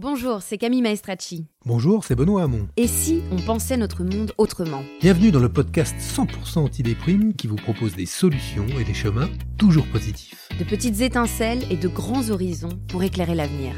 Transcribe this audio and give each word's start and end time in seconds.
Bonjour, 0.00 0.42
c'est 0.42 0.58
Camille 0.58 0.80
Maestracci. 0.80 1.48
Bonjour, 1.66 2.04
c'est 2.04 2.14
Benoît 2.14 2.44
Hamon. 2.44 2.68
Et 2.76 2.86
si 2.86 3.20
on 3.32 3.36
pensait 3.42 3.76
notre 3.76 4.04
monde 4.04 4.32
autrement 4.38 4.84
Bienvenue 5.00 5.32
dans 5.32 5.40
le 5.40 5.48
podcast 5.48 5.96
100% 5.98 6.60
anti-déprime 6.60 7.34
qui 7.34 7.48
vous 7.48 7.56
propose 7.56 7.96
des 7.96 8.06
solutions 8.06 8.68
et 8.78 8.84
des 8.84 8.94
chemins 8.94 9.28
toujours 9.58 9.88
positifs. 9.88 10.48
De 10.56 10.62
petites 10.62 11.00
étincelles 11.00 11.64
et 11.68 11.76
de 11.76 11.88
grands 11.88 12.30
horizons 12.30 12.78
pour 12.86 13.02
éclairer 13.02 13.34
l'avenir. 13.34 13.74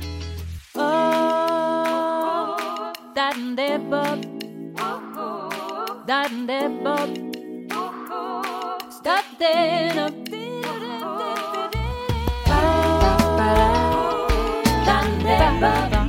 Il 15.63 16.00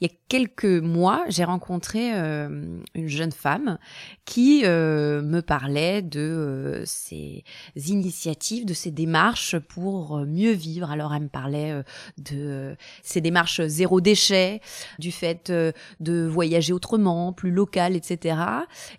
y 0.00 0.06
a 0.06 0.19
quelques 0.30 0.64
mois, 0.64 1.24
j'ai 1.28 1.42
rencontré 1.42 2.14
euh, 2.14 2.78
une 2.94 3.08
jeune 3.08 3.32
femme 3.32 3.78
qui 4.24 4.62
euh, 4.64 5.22
me 5.22 5.42
parlait 5.42 6.02
de 6.02 6.20
euh, 6.20 6.82
ses 6.86 7.42
initiatives, 7.74 8.64
de 8.64 8.72
ses 8.72 8.92
démarches 8.92 9.58
pour 9.58 10.18
mieux 10.18 10.52
vivre. 10.52 10.88
Alors 10.92 11.12
elle 11.12 11.24
me 11.24 11.28
parlait 11.28 11.82
de 12.16 12.76
ses 13.02 13.20
démarches 13.20 13.60
zéro 13.62 14.00
déchet, 14.00 14.60
du 15.00 15.10
fait 15.10 15.50
de 15.50 16.26
voyager 16.26 16.72
autrement, 16.72 17.32
plus 17.32 17.50
local, 17.50 17.96
etc. 17.96 18.38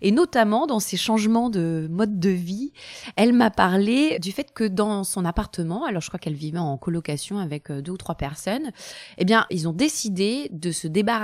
Et 0.02 0.12
notamment 0.12 0.66
dans 0.66 0.80
ses 0.80 0.98
changements 0.98 1.48
de 1.48 1.88
mode 1.90 2.20
de 2.20 2.28
vie, 2.28 2.74
elle 3.16 3.32
m'a 3.32 3.50
parlé 3.50 4.18
du 4.18 4.32
fait 4.32 4.52
que 4.52 4.64
dans 4.64 5.02
son 5.02 5.24
appartement, 5.24 5.86
alors 5.86 6.02
je 6.02 6.08
crois 6.08 6.18
qu'elle 6.18 6.34
vivait 6.34 6.58
en 6.58 6.76
colocation 6.76 7.38
avec 7.38 7.72
deux 7.72 7.92
ou 7.92 7.96
trois 7.96 8.16
personnes, 8.16 8.70
eh 9.16 9.24
bien 9.24 9.46
ils 9.48 9.66
ont 9.66 9.72
décidé 9.72 10.50
de 10.52 10.72
se 10.72 10.86
débarrasser 10.86 11.21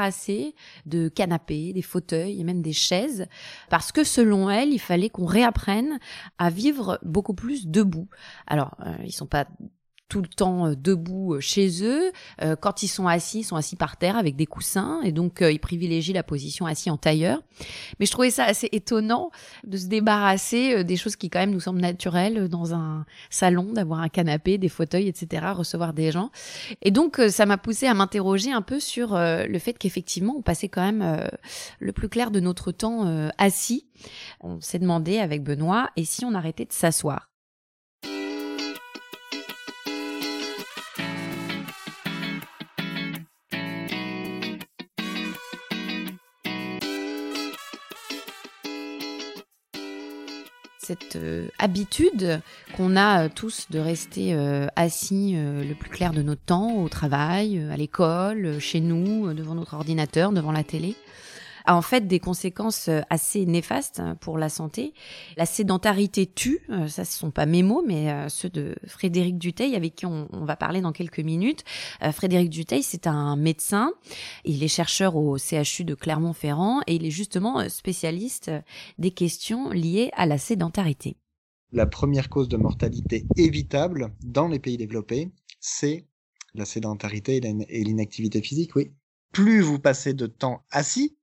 de 0.86 1.08
canapés, 1.08 1.72
des 1.72 1.82
fauteuils 1.82 2.40
et 2.40 2.44
même 2.44 2.62
des 2.62 2.72
chaises, 2.72 3.26
parce 3.70 3.92
que 3.92 4.04
selon 4.04 4.50
elle, 4.50 4.72
il 4.72 4.78
fallait 4.78 5.10
qu'on 5.10 5.26
réapprenne 5.26 5.98
à 6.38 6.50
vivre 6.50 6.98
beaucoup 7.02 7.34
plus 7.34 7.66
debout. 7.66 8.08
Alors, 8.46 8.76
euh, 8.86 8.94
ils 9.04 9.12
sont 9.12 9.26
pas 9.26 9.46
tout 10.08 10.22
le 10.22 10.28
temps 10.28 10.66
euh, 10.66 10.74
debout 10.74 11.34
euh, 11.34 11.40
chez 11.40 11.84
eux. 11.84 12.12
Euh, 12.42 12.56
quand 12.56 12.82
ils 12.82 12.88
sont 12.88 13.06
assis, 13.06 13.40
ils 13.40 13.44
sont 13.44 13.56
assis 13.56 13.76
par 13.76 13.96
terre 13.96 14.16
avec 14.16 14.36
des 14.36 14.46
coussins 14.46 15.00
et 15.02 15.12
donc 15.12 15.38
ils 15.40 15.60
privilégient 15.60 16.12
la 16.12 16.22
position 16.22 16.66
assis 16.66 16.90
en 16.90 16.96
tailleur. 16.96 17.40
Mais 18.00 18.06
je 18.06 18.10
trouvais 18.10 18.30
ça 18.30 18.44
assez 18.44 18.68
étonnant 18.72 19.30
de 19.64 19.76
se 19.76 19.86
débarrasser 19.86 20.84
des 20.84 20.96
choses 20.96 21.16
qui 21.16 21.30
quand 21.30 21.40
même 21.40 21.50
nous 21.50 21.60
semblent 21.60 21.80
naturelles 21.80 22.48
dans 22.48 22.74
un 22.74 23.04
salon, 23.30 23.72
d'avoir 23.72 24.00
un 24.00 24.08
canapé, 24.08 24.58
des 24.58 24.68
fauteuils, 24.68 25.08
etc., 25.08 25.46
recevoir 25.54 25.92
des 25.92 26.10
gens. 26.10 26.30
Et 26.82 26.90
donc 26.90 27.20
ça 27.28 27.46
m'a 27.46 27.58
poussé 27.58 27.86
à 27.86 27.94
m'interroger 27.94 28.52
un 28.52 28.62
peu 28.62 28.80
sur 28.80 29.16
le 29.16 29.58
fait 29.58 29.74
qu'effectivement 29.74 30.34
on 30.38 30.42
passait 30.42 30.68
quand 30.68 30.84
même 30.84 31.28
le 31.78 31.92
plus 31.92 32.08
clair 32.08 32.30
de 32.30 32.40
notre 32.40 32.72
temps 32.72 33.30
assis. 33.38 33.86
On 34.40 34.60
s'est 34.60 34.78
demandé 34.78 35.18
avec 35.18 35.42
Benoît 35.42 35.90
et 35.96 36.04
si 36.04 36.24
on 36.24 36.34
arrêtait 36.34 36.64
de 36.64 36.72
s'asseoir? 36.72 37.28
Cette 50.88 51.16
euh, 51.16 51.48
habitude 51.58 52.40
qu'on 52.74 52.96
a 52.96 53.24
euh, 53.24 53.28
tous 53.34 53.66
de 53.68 53.78
rester 53.78 54.32
euh, 54.32 54.66
assis 54.74 55.36
le 55.36 55.74
plus 55.74 55.90
clair 55.90 56.14
de 56.14 56.22
notre 56.22 56.40
temps 56.40 56.76
au 56.76 56.88
travail, 56.88 57.62
à 57.70 57.76
l'école, 57.76 58.58
chez 58.58 58.80
nous, 58.80 59.34
devant 59.34 59.54
notre 59.54 59.74
ordinateur, 59.74 60.32
devant 60.32 60.52
la 60.52 60.64
télé 60.64 60.96
a 61.68 61.76
en 61.76 61.82
fait 61.82 62.06
des 62.06 62.18
conséquences 62.18 62.88
euh, 62.88 63.02
assez 63.10 63.44
néfastes 63.44 64.00
hein, 64.00 64.16
pour 64.16 64.38
la 64.38 64.48
santé. 64.48 64.94
La 65.36 65.44
sédentarité 65.44 66.26
tue, 66.26 66.60
euh, 66.70 66.88
ça 66.88 67.04
ce 67.04 67.16
sont 67.16 67.30
pas 67.30 67.44
mes 67.44 67.62
mots, 67.62 67.84
mais 67.86 68.10
euh, 68.10 68.28
ceux 68.30 68.48
de 68.48 68.74
Frédéric 68.86 69.36
Duteil, 69.36 69.76
avec 69.76 69.94
qui 69.94 70.06
on, 70.06 70.28
va 70.32 70.56
parler 70.56 70.80
dans 70.80 70.92
quelques 70.92 71.20
minutes. 71.20 71.64
Frédéric 72.12 72.48
Duteil, 72.48 72.82
c'est 72.82 73.06
un 73.06 73.36
médecin, 73.36 73.92
il 74.44 74.62
est 74.62 74.68
chercheur 74.68 75.16
au 75.16 75.36
CHU 75.36 75.84
de 75.84 75.94
Clermont-Ferrand 75.94 76.80
et 76.86 76.94
il 76.94 77.04
est 77.04 77.10
justement 77.10 77.68
spécialiste 77.68 78.50
des 78.98 79.10
questions 79.10 79.70
liées 79.70 80.10
à 80.16 80.24
la 80.24 80.38
sédentarité. 80.38 81.16
La 81.72 81.86
première 81.86 82.30
cause 82.30 82.48
de 82.48 82.56
mortalité 82.56 83.26
évitable 83.36 84.14
dans 84.24 84.48
les 84.48 84.58
pays 84.58 84.78
développés, 84.78 85.30
c'est 85.60 86.06
la 86.54 86.64
sédentarité 86.64 87.36
et 87.36 87.84
l'inactivité 87.84 88.40
physique, 88.40 88.74
oui. 88.76 88.92
Plus 89.32 89.60
vous 89.60 89.78
passez 89.78 90.14
de 90.14 90.26
temps 90.26 90.62
assis, 90.70 91.17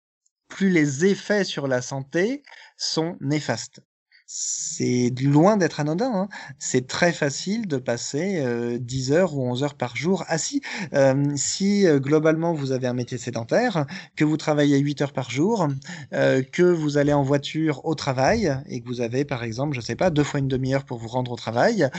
plus 0.48 0.70
les 0.70 1.06
effets 1.06 1.44
sur 1.44 1.68
la 1.68 1.82
santé 1.82 2.44
sont 2.78 3.18
néfastes. 3.22 3.82
C'est 4.28 5.12
loin 5.22 5.56
d'être 5.56 5.80
anodin. 5.80 6.12
Hein. 6.12 6.30
C'est 6.58 6.88
très 6.88 7.14
facile 7.14 7.68
de 7.68 7.78
passer 7.78 8.40
euh, 8.40 8.80
10 8.80 9.12
heures 9.12 9.38
ou 9.38 9.44
11 9.48 9.64
heures 9.64 9.76
par 9.76 9.96
jour 9.96 10.24
assis. 10.28 10.62
Euh, 10.94 11.34
si 11.36 11.86
euh, 11.86 12.00
globalement 12.00 12.52
vous 12.52 12.72
avez 12.72 12.88
un 12.88 12.94
métier 12.94 13.20
sédentaire, 13.20 13.86
que 14.16 14.26
vous 14.26 14.38
travaillez 14.38 14.80
8 14.80 15.02
heures 15.04 15.14
par 15.14 15.30
jour, 15.30 15.68
euh, 16.14 16.42
que 16.42 16.64
vous 16.64 16.98
allez 16.98 17.14
en 17.14 17.22
voiture 17.22 17.86
au 17.86 17.94
travail 17.94 18.58
et 18.68 18.82
que 18.82 18.88
vous 18.88 19.02
avez 19.02 19.26
par 19.26 19.44
exemple, 19.44 19.76
je 19.76 19.82
sais 19.82 19.96
pas, 19.96 20.10
deux 20.10 20.24
fois 20.24 20.40
une 20.40 20.48
demi-heure 20.48 20.86
pour 20.86 20.98
vous 20.98 21.08
rendre 21.08 21.32
au 21.32 21.36
travail 21.36 21.90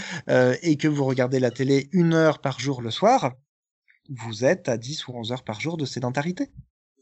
et 0.62 0.76
que 0.76 0.88
vous 0.88 1.04
regardez 1.04 1.38
la 1.38 1.50
télé 1.50 1.88
une 1.92 2.14
heure 2.14 2.40
par 2.40 2.58
jour 2.58 2.82
le 2.82 2.90
soir, 2.90 3.34
vous 4.08 4.44
êtes 4.44 4.68
à 4.68 4.76
10 4.76 5.08
ou 5.08 5.12
11 5.12 5.32
heures 5.32 5.44
par 5.44 5.60
jour 5.60 5.76
de 5.76 5.84
sédentarité. 5.84 6.50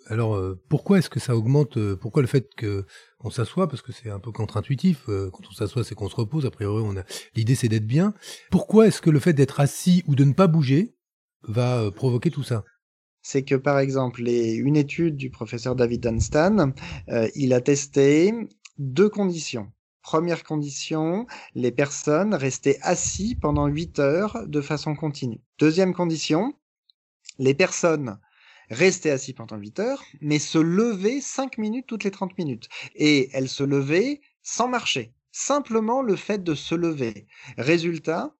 Alors 0.06 0.34
euh, 0.34 0.60
pourquoi 0.68 0.98
est-ce 0.98 1.08
que 1.08 1.20
ça 1.20 1.36
augmente 1.36 1.76
euh, 1.76 1.96
Pourquoi 1.96 2.22
le 2.22 2.28
fait 2.28 2.54
que 2.54 2.84
qu'on 3.18 3.30
s'assoit 3.30 3.68
parce 3.68 3.82
que 3.82 3.92
c'est 3.92 4.10
un 4.10 4.18
peu 4.18 4.32
contre-intuitif 4.32 5.08
euh, 5.08 5.30
quand 5.30 5.44
on 5.48 5.52
s'assoit 5.52 5.82
c'est 5.82 5.94
qu'on 5.94 6.08
se 6.08 6.16
repose 6.16 6.44
a 6.44 6.50
priori 6.50 6.82
on 6.86 6.96
a 6.96 7.04
l'idée 7.34 7.54
c'est 7.54 7.68
d'être 7.68 7.86
bien. 7.86 8.14
Pourquoi 8.50 8.86
est-ce 8.86 9.00
que 9.00 9.10
le 9.10 9.18
fait 9.18 9.32
d'être 9.32 9.60
assis 9.60 10.04
ou 10.06 10.14
de 10.14 10.24
ne 10.24 10.32
pas 10.32 10.46
bouger 10.46 10.94
va 11.42 11.90
provoquer 11.90 12.30
tout 12.30 12.42
ça? 12.42 12.64
C'est 13.22 13.44
que 13.44 13.54
par 13.54 13.78
exemple 13.78 14.20
une 14.28 14.76
étude 14.76 15.16
du 15.16 15.30
professeur 15.30 15.74
David 15.74 16.02
Dunstan, 16.02 16.72
il 17.34 17.54
a 17.54 17.60
testé 17.62 18.34
deux 18.78 19.08
conditions. 19.08 19.72
Première 20.02 20.44
condition, 20.44 21.26
les 21.54 21.72
personnes 21.72 22.34
restaient 22.34 22.78
assis 22.82 23.34
pendant 23.34 23.66
8 23.66 23.98
heures 24.00 24.46
de 24.46 24.60
façon 24.60 24.94
continue. 24.94 25.40
Deuxième 25.58 25.94
condition, 25.94 26.52
les 27.38 27.54
personnes 27.54 28.18
rester 28.70 29.10
assis 29.10 29.32
pendant 29.32 29.56
8 29.56 29.80
heures, 29.80 30.04
mais 30.20 30.38
se 30.38 30.58
lever 30.58 31.20
5 31.20 31.58
minutes 31.58 31.86
toutes 31.86 32.04
les 32.04 32.10
30 32.10 32.36
minutes. 32.38 32.68
Et 32.94 33.30
elle 33.32 33.48
se 33.48 33.64
levait 33.64 34.20
sans 34.42 34.68
marcher. 34.68 35.12
Simplement 35.32 36.02
le 36.02 36.16
fait 36.16 36.42
de 36.42 36.54
se 36.54 36.74
lever. 36.74 37.26
Résultat, 37.58 38.34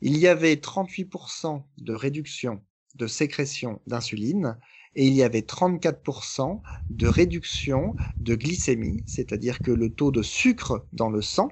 il 0.00 0.16
y 0.18 0.28
avait 0.28 0.54
38% 0.54 1.62
de 1.78 1.92
réduction 1.92 2.62
de 2.94 3.06
sécrétion 3.06 3.80
d'insuline 3.86 4.58
et 4.94 5.06
il 5.06 5.14
y 5.14 5.22
avait 5.22 5.40
34% 5.40 6.60
de 6.90 7.06
réduction 7.06 7.94
de 8.18 8.34
glycémie, 8.34 9.02
c'est-à-dire 9.06 9.60
que 9.60 9.70
le 9.70 9.90
taux 9.90 10.10
de 10.10 10.22
sucre 10.22 10.86
dans 10.92 11.10
le 11.10 11.22
sang 11.22 11.50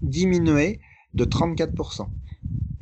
diminuait 0.00 0.80
de 1.14 1.24
34%. 1.24 2.08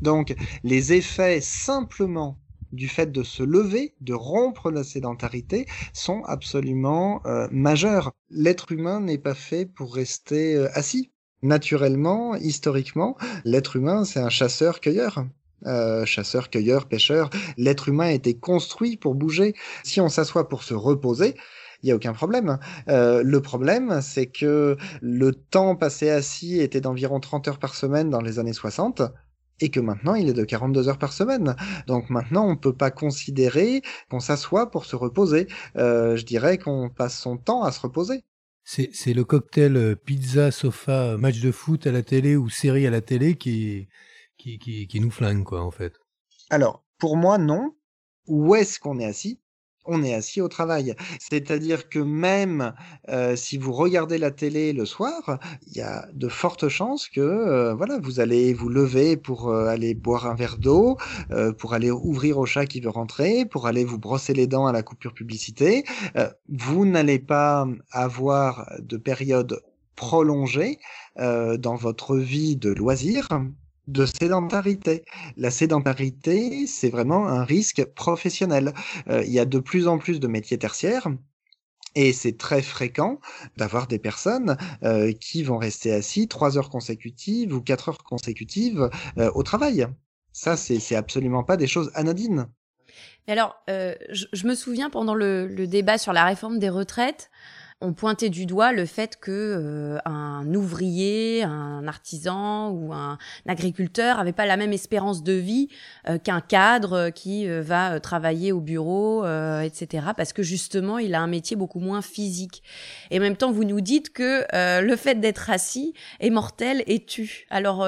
Donc 0.00 0.34
les 0.62 0.92
effets 0.92 1.40
simplement 1.40 2.38
du 2.76 2.88
fait 2.88 3.11
de 3.11 3.23
se 3.23 3.43
lever, 3.43 3.94
de 4.00 4.14
rompre 4.14 4.70
la 4.70 4.84
sédentarité, 4.84 5.67
sont 5.93 6.23
absolument 6.25 7.23
euh, 7.26 7.49
majeurs. 7.50 8.12
L'être 8.31 8.70
humain 8.70 9.00
n'est 9.00 9.19
pas 9.19 9.34
fait 9.34 9.67
pour 9.67 9.94
rester 9.94 10.55
euh, 10.55 10.69
assis. 10.75 11.11
Naturellement, 11.43 12.37
historiquement, 12.37 13.17
l'être 13.44 13.76
humain, 13.76 14.05
c'est 14.05 14.20
un 14.20 14.28
chasseur-cueilleur. 14.28 15.26
Euh, 15.67 16.05
chasseur, 16.05 16.50
cueilleur, 16.50 16.87
pêcheur. 16.87 17.31
L'être 17.56 17.88
humain 17.88 18.06
a 18.06 18.12
été 18.12 18.38
construit 18.38 18.96
pour 18.96 19.14
bouger. 19.14 19.55
Si 19.82 20.00
on 20.00 20.08
s'assoit 20.08 20.49
pour 20.49 20.62
se 20.62 20.75
reposer, 20.75 21.34
il 21.82 21.87
n'y 21.87 21.93
a 21.93 21.96
aucun 21.96 22.12
problème. 22.12 22.58
le 22.88 23.38
problème, 23.38 24.00
c'est 24.02 24.26
que 24.26 24.76
le 25.02 25.32
temps 25.32 25.76
passé 25.76 26.11
assis 26.11 26.61
était 26.61 26.81
d'environ 26.81 27.20
30 27.20 27.49
heures 27.49 27.58
par 27.58 27.75
semaine 27.75 28.11
dans 28.11 28.23
les 28.23 28.38
années 28.38 28.55
60 28.55 29.02
et 29.60 29.70
que 29.70 29.80
maintenant 29.80 30.14
il 30.14 30.28
est 30.28 30.34
de 30.34 30.44
42 30.44 30.88
heures 30.88 30.98
par 30.98 31.12
semaine. 31.12 31.56
Donc 31.86 32.10
maintenant 32.10 32.46
on 32.46 32.52
ne 32.52 32.56
peut 32.56 32.74
pas 32.74 32.90
considérer 32.90 33.82
qu'on 34.10 34.20
s'assoit 34.20 34.70
pour 34.70 34.84
se 34.84 34.96
reposer. 34.96 35.48
Euh, 35.76 36.16
je 36.16 36.24
dirais 36.24 36.58
qu'on 36.58 36.90
passe 36.90 37.18
son 37.18 37.36
temps 37.36 37.62
à 37.62 37.72
se 37.72 37.80
reposer. 37.80 38.24
C'est, 38.68 39.14
le 39.14 39.24
cocktail 39.24 39.76
euh, 39.76 39.94
pizza, 39.94 40.50
sofa, 40.50 41.16
match 41.16 41.40
de 41.40 41.52
foot 41.52 41.86
à 41.86 41.92
la 41.92 42.02
télé 42.02 42.34
ou 42.34 42.48
série 42.48 42.84
à 42.84 42.90
la 42.90 43.00
télé 43.00 43.36
qui, 43.36 43.86
qui, 44.38 44.58
qui, 44.58 44.88
qui 44.88 44.98
nous 44.98 45.12
flingue, 45.12 45.44
quoi, 45.44 45.62
en 45.62 45.70
fait. 45.70 45.92
Alors, 46.50 46.84
pour 46.98 47.16
moi, 47.16 47.38
non. 47.38 47.76
Où 48.26 48.56
est-ce 48.56 48.80
qu'on 48.80 48.98
est 48.98 49.04
assis? 49.04 49.40
On 49.86 50.02
est 50.02 50.14
assis 50.14 50.40
au 50.40 50.48
travail. 50.48 50.94
C'est-à-dire 51.18 51.88
que 51.88 51.98
même 51.98 52.74
euh, 53.08 53.36
si 53.36 53.58
vous 53.58 53.72
regardez 53.72 54.18
la 54.18 54.30
télé 54.30 54.72
le 54.72 54.84
soir, 54.84 55.38
il 55.66 55.76
y 55.76 55.80
a 55.80 56.08
de 56.12 56.28
fortes 56.28 56.68
chances 56.68 57.08
que 57.08 57.20
euh, 57.20 57.74
voilà, 57.74 57.98
vous 57.98 58.20
allez 58.20 58.52
vous 58.54 58.68
lever 58.68 59.16
pour 59.16 59.48
euh, 59.48 59.66
aller 59.66 59.94
boire 59.94 60.26
un 60.26 60.34
verre 60.34 60.58
d'eau, 60.58 60.96
pour 61.58 61.74
aller 61.74 61.90
ouvrir 61.90 62.38
au 62.38 62.46
chat 62.46 62.66
qui 62.66 62.80
veut 62.80 62.90
rentrer, 62.90 63.44
pour 63.44 63.66
aller 63.66 63.84
vous 63.84 63.98
brosser 63.98 64.32
les 64.32 64.46
dents 64.46 64.66
à 64.66 64.72
la 64.72 64.82
coupure 64.82 65.14
publicité. 65.14 65.84
vous 66.48 66.86
n'allez 66.86 67.18
pas 67.18 67.66
avoir 67.90 68.70
de 68.78 68.96
période 68.96 69.60
prolongée 69.94 70.78
dans 71.16 71.74
votre 71.74 72.16
vie 72.16 72.56
de 72.56 72.70
loisirs 72.70 73.28
de 73.86 74.06
sédentarité. 74.06 75.04
La 75.36 75.50
sédentarité, 75.50 76.66
c'est 76.66 76.90
vraiment 76.90 77.28
un 77.28 77.44
risque 77.44 77.84
professionnel. 77.84 78.72
Euh, 79.08 79.22
il 79.24 79.32
y 79.32 79.38
a 79.38 79.44
de 79.44 79.58
plus 79.58 79.88
en 79.88 79.98
plus 79.98 80.20
de 80.20 80.26
métiers 80.26 80.58
tertiaires. 80.58 81.08
Et 81.94 82.12
c'est 82.12 82.36
très 82.36 82.60
fréquent 82.60 83.20
d'avoir 83.56 83.86
des 83.86 83.98
personnes 83.98 84.58
euh, 84.82 85.12
qui 85.12 85.42
vont 85.42 85.56
rester 85.56 85.92
assis 85.92 86.28
trois 86.28 86.58
heures 86.58 86.68
consécutives 86.68 87.54
ou 87.54 87.62
quatre 87.62 87.88
heures 87.88 88.04
consécutives 88.04 88.90
euh, 89.16 89.30
au 89.34 89.42
travail. 89.42 89.86
Ça, 90.32 90.58
c'est 90.58 90.94
absolument 90.94 91.44
pas 91.44 91.56
des 91.56 91.66
choses 91.66 91.90
anodines. 91.94 92.46
Alors, 93.26 93.56
je, 93.66 94.46
me 94.46 94.54
souviens 94.54 94.90
pendant 94.90 95.14
le, 95.14 95.66
débat 95.66 95.96
sur 95.96 96.12
la 96.12 96.26
réforme 96.26 96.58
des 96.58 96.68
retraites, 96.68 97.30
on 97.82 97.93
pointait 97.93 98.31
du 98.31 98.46
doigt 98.46 98.73
le 98.73 98.87
fait 98.87 99.19
que 99.20 99.31
euh, 99.31 99.99
un 100.06 100.55
ouvrier, 100.55 101.43
un 101.43 101.87
artisan 101.87 102.70
ou 102.70 102.93
un, 102.94 103.19
agriculteur 103.46 104.19
avait 104.19 104.32
pas 104.32 104.46
la 104.46 104.56
même 104.56 104.73
espérance 104.73 105.23
de 105.23 105.34
vie 105.34 105.69
euh, 106.08 106.17
qu'un 106.19 106.40
cadre 106.40 107.11
qui 107.11 107.46
euh, 107.46 107.61
va 107.61 108.00
travailler 108.00 108.52
au 108.52 108.61
bureau, 108.61 109.25
etc. 109.26 110.08
Parce 110.17 110.32
que 110.32 110.43
justement, 110.43 110.99
il 110.99 111.14
a 111.14 111.20
un 111.20 111.26
métier 111.26 111.56
beaucoup 111.56 111.81
moins 111.81 112.00
physique. 112.00 112.62
Et 113.11 113.19
en 113.19 113.20
même 113.20 113.37
temps, 113.37 113.52
vous 113.52 113.64
nous 113.64 113.81
dites 113.81 114.12
que 114.12 114.44
le 114.81 114.96
fait 114.96 115.17
d'être 115.20 115.50
assis 115.50 115.94
est 116.20 116.31
mortel 116.31 116.82
et 116.87 117.05
tue. 117.05 117.46
Alors 117.50 117.87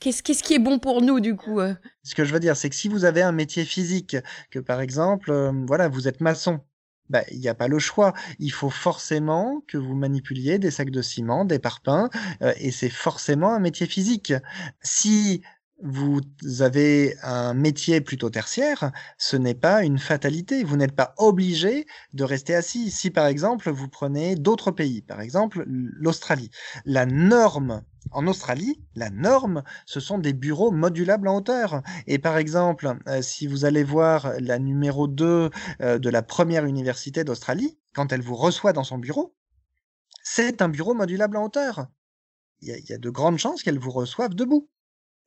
Qu'est-ce, 0.00 0.22
qu'est-ce 0.22 0.42
qui 0.42 0.54
est 0.54 0.58
bon 0.58 0.78
pour 0.78 1.00
nous 1.00 1.20
du 1.20 1.34
coup 1.34 1.60
Ce 2.02 2.14
que 2.14 2.24
je 2.24 2.32
veux 2.32 2.40
dire, 2.40 2.56
c'est 2.56 2.68
que 2.68 2.76
si 2.76 2.88
vous 2.88 3.04
avez 3.04 3.22
un 3.22 3.32
métier 3.32 3.64
physique, 3.64 4.16
que 4.50 4.58
par 4.58 4.80
exemple, 4.80 5.32
voilà, 5.66 5.88
vous 5.88 6.08
êtes 6.08 6.20
maçon, 6.20 6.60
bah, 7.10 7.22
il 7.30 7.40
n'y 7.40 7.48
a 7.48 7.54
pas 7.54 7.68
le 7.68 7.78
choix. 7.78 8.14
Il 8.38 8.52
faut 8.52 8.70
forcément 8.70 9.62
que 9.68 9.78
vous 9.78 9.94
manipuliez 9.94 10.58
des 10.58 10.70
sacs 10.70 10.90
de 10.90 11.02
ciment, 11.02 11.44
des 11.44 11.58
parpaings, 11.58 12.08
euh, 12.42 12.52
et 12.58 12.70
c'est 12.70 12.90
forcément 12.90 13.52
un 13.54 13.60
métier 13.60 13.86
physique. 13.86 14.32
Si 14.82 15.42
vous 15.82 16.20
avez 16.60 17.16
un 17.22 17.52
métier 17.52 18.00
plutôt 18.00 18.30
tertiaire, 18.30 18.92
ce 19.18 19.36
n'est 19.36 19.54
pas 19.54 19.82
une 19.82 19.98
fatalité. 19.98 20.64
Vous 20.64 20.76
n'êtes 20.76 20.94
pas 20.94 21.14
obligé 21.18 21.86
de 22.12 22.24
rester 22.24 22.54
assis. 22.54 22.90
Si 22.90 23.10
par 23.10 23.26
exemple 23.26 23.70
vous 23.70 23.88
prenez 23.88 24.36
d'autres 24.36 24.70
pays, 24.70 25.02
par 25.02 25.20
exemple 25.20 25.64
l'Australie, 25.66 26.50
la 26.84 27.06
norme 27.06 27.82
en 28.10 28.26
Australie, 28.26 28.80
la 28.94 29.10
norme, 29.10 29.62
ce 29.86 30.00
sont 30.00 30.18
des 30.18 30.32
bureaux 30.32 30.70
modulables 30.70 31.28
en 31.28 31.36
hauteur. 31.36 31.82
Et 32.06 32.18
par 32.18 32.36
exemple, 32.36 32.96
euh, 33.06 33.22
si 33.22 33.46
vous 33.46 33.64
allez 33.64 33.84
voir 33.84 34.32
la 34.40 34.58
numéro 34.58 35.08
2 35.08 35.50
euh, 35.80 35.98
de 35.98 36.08
la 36.10 36.22
première 36.22 36.64
université 36.64 37.24
d'Australie, 37.24 37.78
quand 37.94 38.12
elle 38.12 38.22
vous 38.22 38.36
reçoit 38.36 38.72
dans 38.72 38.84
son 38.84 38.98
bureau, 38.98 39.34
c'est 40.22 40.62
un 40.62 40.68
bureau 40.68 40.94
modulable 40.94 41.36
en 41.36 41.44
hauteur. 41.44 41.86
Il 42.60 42.68
y, 42.88 42.92
a, 42.92 42.98
de 42.98 43.10
grandes 43.10 43.38
chances 43.38 43.62
qu'elle 43.62 43.78
vous 43.78 43.90
reçoive 43.90 44.34
debout. 44.34 44.70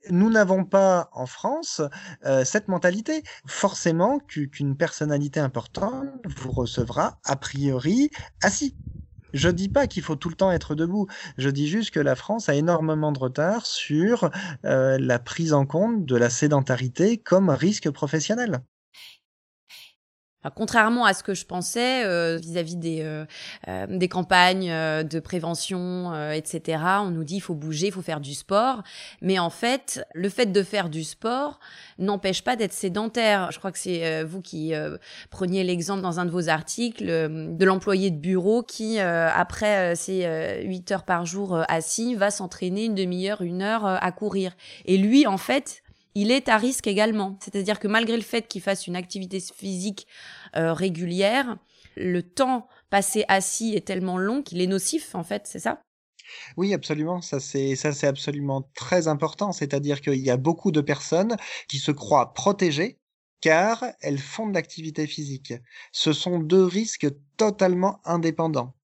Nous 0.10 0.30
n'avons 0.30 0.64
pas 0.64 1.10
en 1.12 1.26
France 1.26 1.82
euh, 2.26 2.46
cette 2.46 2.68
mentalité. 2.68 3.24
Forcément 3.46 4.20
qu'une 4.20 4.76
personnalité 4.76 5.40
importante 5.40 6.08
vous 6.26 6.52
recevra 6.52 7.20
a 7.24 7.36
priori 7.36 8.10
assis. 8.42 8.76
Je 9.38 9.50
dis 9.50 9.70
pas 9.70 9.86
qu'il 9.86 10.02
faut 10.02 10.16
tout 10.16 10.30
le 10.30 10.36
temps 10.36 10.52
être 10.52 10.74
debout. 10.74 11.06
Je 11.38 11.52
dis 11.52 11.68
juste 11.68 11.92
que 11.92 12.00
la 12.00 12.16
France 12.16 12.50
a 12.50 12.56
énormément 12.56 13.12
de 13.12 13.20
retard 13.20 13.68
sur 13.68 14.32
euh, 14.66 14.98
la 15.00 15.20
prise 15.20 15.54
en 15.54 15.68
compte 15.68 16.06
de 16.06 16.16
la 16.16 16.32
sédentarité 16.32 17.18
comme 17.18 17.52
risque 17.52 17.92
professionnel 17.92 18.62
contrairement 20.56 21.06
à 21.06 21.14
ce 21.14 21.24
que 21.24 21.34
je 21.34 21.46
pensais 21.46 22.06
euh, 22.06 22.38
vis-à-vis 22.38 22.76
des, 22.76 23.02
euh, 23.02 23.26
euh, 23.68 23.86
des 23.90 24.08
campagnes 24.08 24.72
de 25.04 25.20
prévention, 25.20 26.14
etc., 26.32 26.84
on 27.02 27.12
nous 27.12 27.24
dit 27.24 27.36
il 27.36 27.42
faut 27.42 27.56
bouger, 27.56 27.88
il 27.88 27.94
faut 27.94 28.02
faire 28.02 28.20
du 28.20 28.34
sport. 28.34 28.84
Mais 29.22 29.40
en 29.40 29.50
fait, 29.50 30.06
le 30.14 30.30
fait 30.30 30.48
de 30.48 30.64
faire 30.64 30.90
du 30.90 31.04
sport 31.04 31.60
n'empêche 32.00 32.44
pas 32.44 32.56
d'être 32.56 32.74
sédentaire. 32.74 33.52
Je 33.52 33.60
crois 33.60 33.72
que 33.72 33.80
c'est 33.80 34.24
vous 34.24 34.42
qui 34.42 34.74
preniez 35.30 35.64
l'exemple 35.64 36.02
dans 36.02 36.20
un 36.20 36.26
de 36.26 36.32
vos 36.32 36.50
articles 36.50 37.06
de 37.06 37.66
l'employé 37.66 38.12
de 38.12 38.18
bureau 38.18 38.64
qui, 38.64 39.00
après 39.00 39.96
ses 39.96 40.62
8 40.64 40.92
heures 40.92 41.04
par 41.04 41.26
jour 41.26 41.64
assis, 41.68 42.16
va 42.16 42.32
s'entraîner 42.32 42.86
une 42.86 42.96
demi-heure, 42.96 43.42
une 43.42 43.62
heure 43.62 43.86
à 43.86 44.12
courir. 44.12 44.56
Et 44.86 44.98
lui, 44.98 45.28
en 45.28 45.38
fait, 45.38 45.84
il 46.18 46.32
est 46.32 46.50
à 46.50 46.58
risque 46.58 46.88
également. 46.88 47.38
C'est-à-dire 47.40 47.80
que 47.80 47.88
malgré 47.88 48.16
le 48.16 48.24
fait 48.24 48.48
qu'il 48.48 48.62
fasse 48.62 48.88
une 48.88 48.96
activité 48.96 49.40
physique 49.40 50.08
euh, 50.56 50.74
régulière, 50.74 51.58
le 51.96 52.22
temps 52.22 52.68
passé 52.90 53.26
assis 53.28 53.76
est 53.76 53.86
tellement 53.86 54.18
long 54.18 54.42
qu'il 54.42 54.62
est 54.62 54.68
nocif, 54.68 55.16
en 55.16 55.24
fait, 55.24 55.44
c'est 55.46 55.60
ça? 55.60 55.82
Oui, 56.58 56.74
absolument. 56.74 57.22
Ça, 57.22 57.40
c'est, 57.40 57.76
ça, 57.76 57.94
c'est 57.94 58.08
absolument 58.08 58.70
très 58.76 59.08
important. 59.08 59.52
C'est-à-dire 59.52 60.02
qu'il 60.02 60.20
y 60.20 60.30
a 60.30 60.38
beaucoup 60.38 60.72
de 60.72 60.82
personnes 60.82 61.38
qui 61.68 61.78
se 61.78 61.92
croient 61.92 62.34
protégées 62.34 63.00
car 63.42 63.86
elles 64.02 64.20
font 64.20 64.48
de 64.48 64.54
l'activité 64.54 65.08
physique. 65.08 65.54
Ce 65.92 66.12
sont 66.14 66.40
deux 66.40 66.64
risques 66.64 67.08
totalement 67.38 68.02
indépendants. 68.04 68.76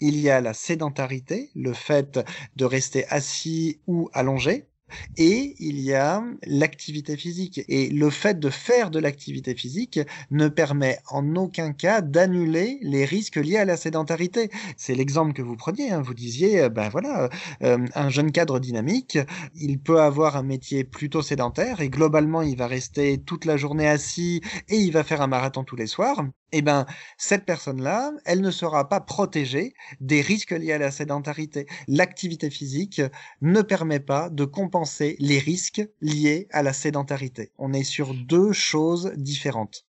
Il 0.00 0.18
y 0.18 0.30
a 0.30 0.40
la 0.40 0.54
sédentarité, 0.54 1.50
le 1.54 1.74
fait 1.74 2.18
de 2.56 2.64
rester 2.64 3.06
assis 3.08 3.80
ou 3.86 4.08
allongé, 4.12 4.69
et 5.16 5.54
il 5.58 5.80
y 5.80 5.94
a 5.94 6.22
l'activité 6.46 7.16
physique. 7.16 7.60
Et 7.68 7.88
le 7.90 8.10
fait 8.10 8.38
de 8.38 8.50
faire 8.50 8.90
de 8.90 8.98
l'activité 8.98 9.54
physique 9.54 10.00
ne 10.30 10.48
permet 10.48 10.98
en 11.10 11.36
aucun 11.36 11.72
cas 11.72 12.00
d'annuler 12.00 12.78
les 12.82 13.04
risques 13.04 13.36
liés 13.36 13.58
à 13.58 13.64
la 13.64 13.76
sédentarité. 13.76 14.50
C'est 14.76 14.94
l'exemple 14.94 15.32
que 15.32 15.42
vous 15.42 15.56
preniez. 15.56 15.90
Hein. 15.90 16.02
Vous 16.02 16.14
disiez, 16.14 16.62
euh, 16.62 16.68
ben 16.68 16.88
voilà, 16.88 17.28
euh, 17.62 17.78
un 17.94 18.08
jeune 18.10 18.32
cadre 18.32 18.60
dynamique, 18.60 19.18
il 19.54 19.78
peut 19.78 20.00
avoir 20.00 20.36
un 20.36 20.42
métier 20.42 20.84
plutôt 20.84 21.22
sédentaire 21.22 21.80
et 21.80 21.88
globalement, 21.88 22.42
il 22.42 22.56
va 22.56 22.66
rester 22.66 23.18
toute 23.18 23.44
la 23.44 23.56
journée 23.56 23.88
assis 23.88 24.40
et 24.68 24.76
il 24.76 24.92
va 24.92 25.04
faire 25.04 25.20
un 25.20 25.26
marathon 25.26 25.64
tous 25.64 25.76
les 25.76 25.86
soirs 25.86 26.24
eh 26.52 26.62
ben, 26.62 26.86
cette 27.18 27.44
personne-là, 27.44 28.12
elle 28.24 28.40
ne 28.40 28.50
sera 28.50 28.88
pas 28.88 29.00
protégée 29.00 29.74
des 30.00 30.20
risques 30.20 30.50
liés 30.50 30.72
à 30.72 30.78
la 30.78 30.90
sédentarité. 30.90 31.66
L'activité 31.88 32.50
physique 32.50 33.02
ne 33.40 33.62
permet 33.62 34.00
pas 34.00 34.30
de 34.30 34.44
compenser 34.44 35.16
les 35.18 35.38
risques 35.38 35.82
liés 36.00 36.48
à 36.50 36.62
la 36.62 36.72
sédentarité. 36.72 37.52
On 37.58 37.72
est 37.72 37.84
sur 37.84 38.14
deux 38.14 38.52
choses 38.52 39.12
différentes. 39.16 39.86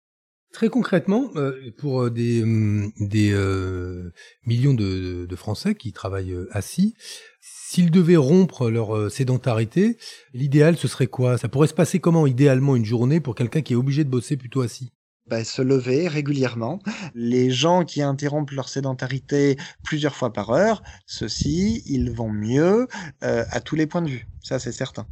Très 0.52 0.68
concrètement, 0.68 1.30
euh, 1.36 1.70
pour 1.78 2.02
euh, 2.02 2.10
des, 2.10 2.42
euh, 2.44 4.12
millions 4.44 4.74
de, 4.74 5.24
de, 5.24 5.36
Français 5.36 5.74
qui 5.74 5.92
travaillent 5.92 6.36
assis, 6.50 6.94
s'ils 7.40 7.90
devaient 7.90 8.16
rompre 8.16 8.68
leur 8.68 9.10
sédentarité, 9.10 9.96
l'idéal 10.34 10.76
ce 10.76 10.88
serait 10.88 11.06
quoi? 11.06 11.38
Ça 11.38 11.48
pourrait 11.48 11.68
se 11.68 11.74
passer 11.74 12.00
comment 12.00 12.26
idéalement 12.26 12.76
une 12.76 12.84
journée 12.84 13.18
pour 13.18 13.34
quelqu'un 13.34 13.62
qui 13.62 13.72
est 13.72 13.76
obligé 13.76 14.04
de 14.04 14.10
bosser 14.10 14.36
plutôt 14.36 14.60
assis? 14.60 14.92
Bah, 15.32 15.44
se 15.44 15.62
lever 15.62 16.08
régulièrement. 16.08 16.78
Les 17.14 17.50
gens 17.50 17.86
qui 17.86 18.02
interrompent 18.02 18.50
leur 18.50 18.68
sédentarité 18.68 19.56
plusieurs 19.82 20.14
fois 20.14 20.30
par 20.30 20.50
heure, 20.50 20.82
ceux-ci, 21.06 21.82
ils 21.86 22.10
vont 22.12 22.28
mieux 22.28 22.86
euh, 23.24 23.46
à 23.48 23.60
tous 23.62 23.74
les 23.74 23.86
points 23.86 24.02
de 24.02 24.10
vue. 24.10 24.28
Ça, 24.42 24.58
c'est 24.58 24.72
certain 24.72 25.06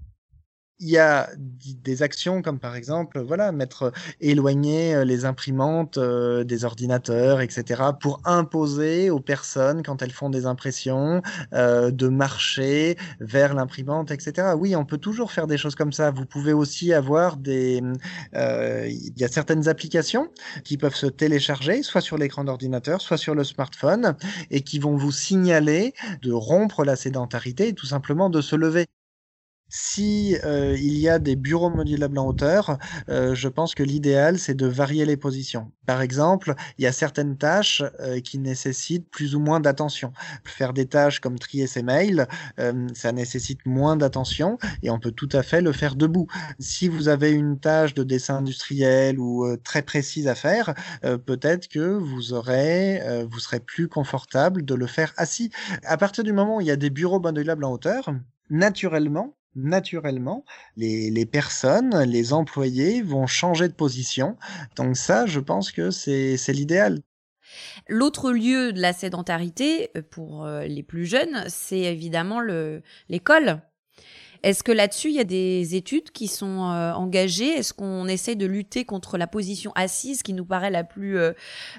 il 0.81 0.89
y 0.89 0.99
a 0.99 1.29
des 1.37 2.03
actions 2.03 2.43
comme 2.43 2.59
par 2.59 2.75
exemple, 2.75 3.21
voilà, 3.21 3.53
mettre 3.53 3.93
éloigner 4.21 4.95
euh, 4.95 5.05
les 5.05 5.25
imprimantes 5.25 5.99
euh, 5.99 6.45
des 6.45 6.65
ordinateurs, 6.65 7.41
etc., 7.41 7.83
pour 8.01 8.21
imposer 8.25 9.11
aux 9.11 9.21
personnes 9.21 9.83
quand 9.83 10.03
elles 10.03 10.13
font 10.13 10.31
des 10.31 10.47
impressions 10.47 11.23
euh, 11.53 11.91
de 11.91 12.09
marcher 12.09 12.97
vers 13.21 13.55
l'imprimante, 13.55 14.11
etc. 14.11 14.55
Oui, 14.59 14.75
on 14.75 14.85
peut 14.85 14.99
toujours 14.99 15.33
faire 15.33 15.47
des 15.47 15.59
choses 15.59 15.75
comme 15.75 15.93
ça. 15.93 16.11
Vous 16.11 16.27
pouvez 16.27 16.53
aussi 16.53 16.93
avoir 16.93 17.37
des, 17.37 17.83
il 18.35 19.13
y 19.19 19.25
a 19.25 19.29
certaines 19.29 19.69
applications 19.69 20.29
qui 20.65 20.77
peuvent 20.77 20.95
se 20.95 21.07
télécharger, 21.07 21.83
soit 21.83 22.01
sur 22.01 22.17
l'écran 22.17 22.45
d'ordinateur, 22.45 23.01
soit 23.01 23.19
sur 23.19 23.35
le 23.35 23.45
smartphone, 23.45 24.17
et 24.51 24.63
qui 24.63 24.79
vont 24.79 24.97
vous 24.97 25.13
signaler 25.13 25.95
de 26.23 26.33
rompre 26.33 26.85
la 26.85 26.97
sédentarité 26.97 27.73
tout 27.75 27.87
simplement 27.87 28.31
de 28.31 28.41
se 28.41 28.57
lever 28.57 28.87
si 29.71 30.37
euh, 30.45 30.77
il 30.77 30.99
y 30.99 31.09
a 31.09 31.19
des 31.21 31.37
bureaux 31.37 31.71
modulables 31.71 32.19
en 32.19 32.27
hauteur, 32.27 32.77
euh, 33.09 33.35
je 33.37 33.49
pense 33.49 33.75
que 33.75 33.85
l'idéal 33.85 34.39
c'est 34.39 34.55
de 34.55 34.67
varier 34.67 35.05
les 35.05 35.17
positions. 35.17 35.71
Par 35.87 36.03
exemple, 36.03 36.55
il 36.77 36.85
y 36.85 36.87
a 36.89 36.93
certaines 36.93 37.39
tâches 37.39 37.83
euh, 38.01 38.21
qui 38.21 38.39
nécessitent 38.39 39.09
plus 39.11 39.37
ou 39.37 39.41
moins 39.41 39.61
d'attention. 39.61 40.13
Faire 40.45 40.73
des 40.73 40.87
tâches 40.87 41.21
comme 41.21 41.39
trier 41.39 41.69
ses 41.69 41.83
mails, 41.83 42.27
ça 42.95 43.13
nécessite 43.13 43.65
moins 43.65 43.97
d'attention 43.97 44.59
et 44.83 44.91
on 44.91 44.99
peut 44.99 45.13
tout 45.13 45.29
à 45.33 45.43
fait 45.43 45.61
le 45.61 45.73
faire 45.73 45.95
debout. 45.95 46.27
Si 46.59 46.89
vous 46.89 47.09
avez 47.09 47.31
une 47.31 47.59
tâche 47.61 47.95
de 47.95 48.03
dessin 48.03 48.39
industriel 48.39 49.21
ou 49.21 49.57
très 49.63 49.83
précise 49.83 50.27
à 50.27 50.35
faire, 50.35 50.75
peut-être 51.03 51.69
que 51.69 51.79
vous 51.79 52.33
aurez, 52.33 53.01
vous 53.31 53.39
serez 53.39 53.61
plus 53.61 53.89
confortable 53.89 54.65
de 54.65 54.75
le 54.75 54.87
faire 54.87 55.13
assis. 55.17 55.51
À 55.85 55.97
partir 55.97 56.25
du 56.25 56.33
moment 56.33 56.57
où 56.57 56.61
il 56.61 56.67
y 56.67 56.73
a 56.73 56.77
des 56.77 56.91
bureaux 56.91 57.21
modulables 57.21 57.65
en 57.65 57.73
hauteur, 57.73 58.11
naturellement, 58.51 59.37
naturellement, 59.57 60.45
les, 60.77 61.11
les, 61.11 61.27
personnes, 61.27 62.03
les 62.05 62.33
employés 62.33 63.03
vont 63.03 63.27
changer 63.27 63.69
de 63.69 63.75
position. 63.75 64.37
Donc 64.77 64.97
ça, 64.97 65.27
je 65.27 65.41
pense 65.41 65.73
que 65.73 65.91
c'est 65.91 66.53
l'idéal. 66.53 67.01
L'autre 67.89 68.33
lieu 68.33 68.73
de 68.73 68.81
la 68.81 68.93
sédentarité 68.93 69.91
euh, 69.97 70.03
pour 70.09 70.45
euh, 70.45 70.65
les 70.65 70.83
plus 70.83 71.07
jeunes, 71.07 71.45
c'est 71.49 71.81
évidemment 71.81 72.41
l'école. 73.09 73.63
Est-ce 74.43 74.63
que 74.63 74.73
là-dessus, 74.73 75.09
il 75.09 75.17
y 75.17 75.21
a 75.21 75.25
des 75.25 75.75
études 75.75 76.13
qui 76.13 76.27
sont 76.27 76.71
euh, 76.71 76.93
engagées? 76.93 77.59
Est-ce 77.59 77.75
qu'on 77.75 78.07
essaie 78.09 78.37
de 78.37 78.47
lutter 78.47 78.85
contre 78.85 79.19
la 79.19 79.27
position 79.27 79.73
assise 79.75 80.23
qui 80.23 80.33
nous 80.33 80.47
paraît 80.47 80.71
la 80.71 80.85
plus, 80.85 81.19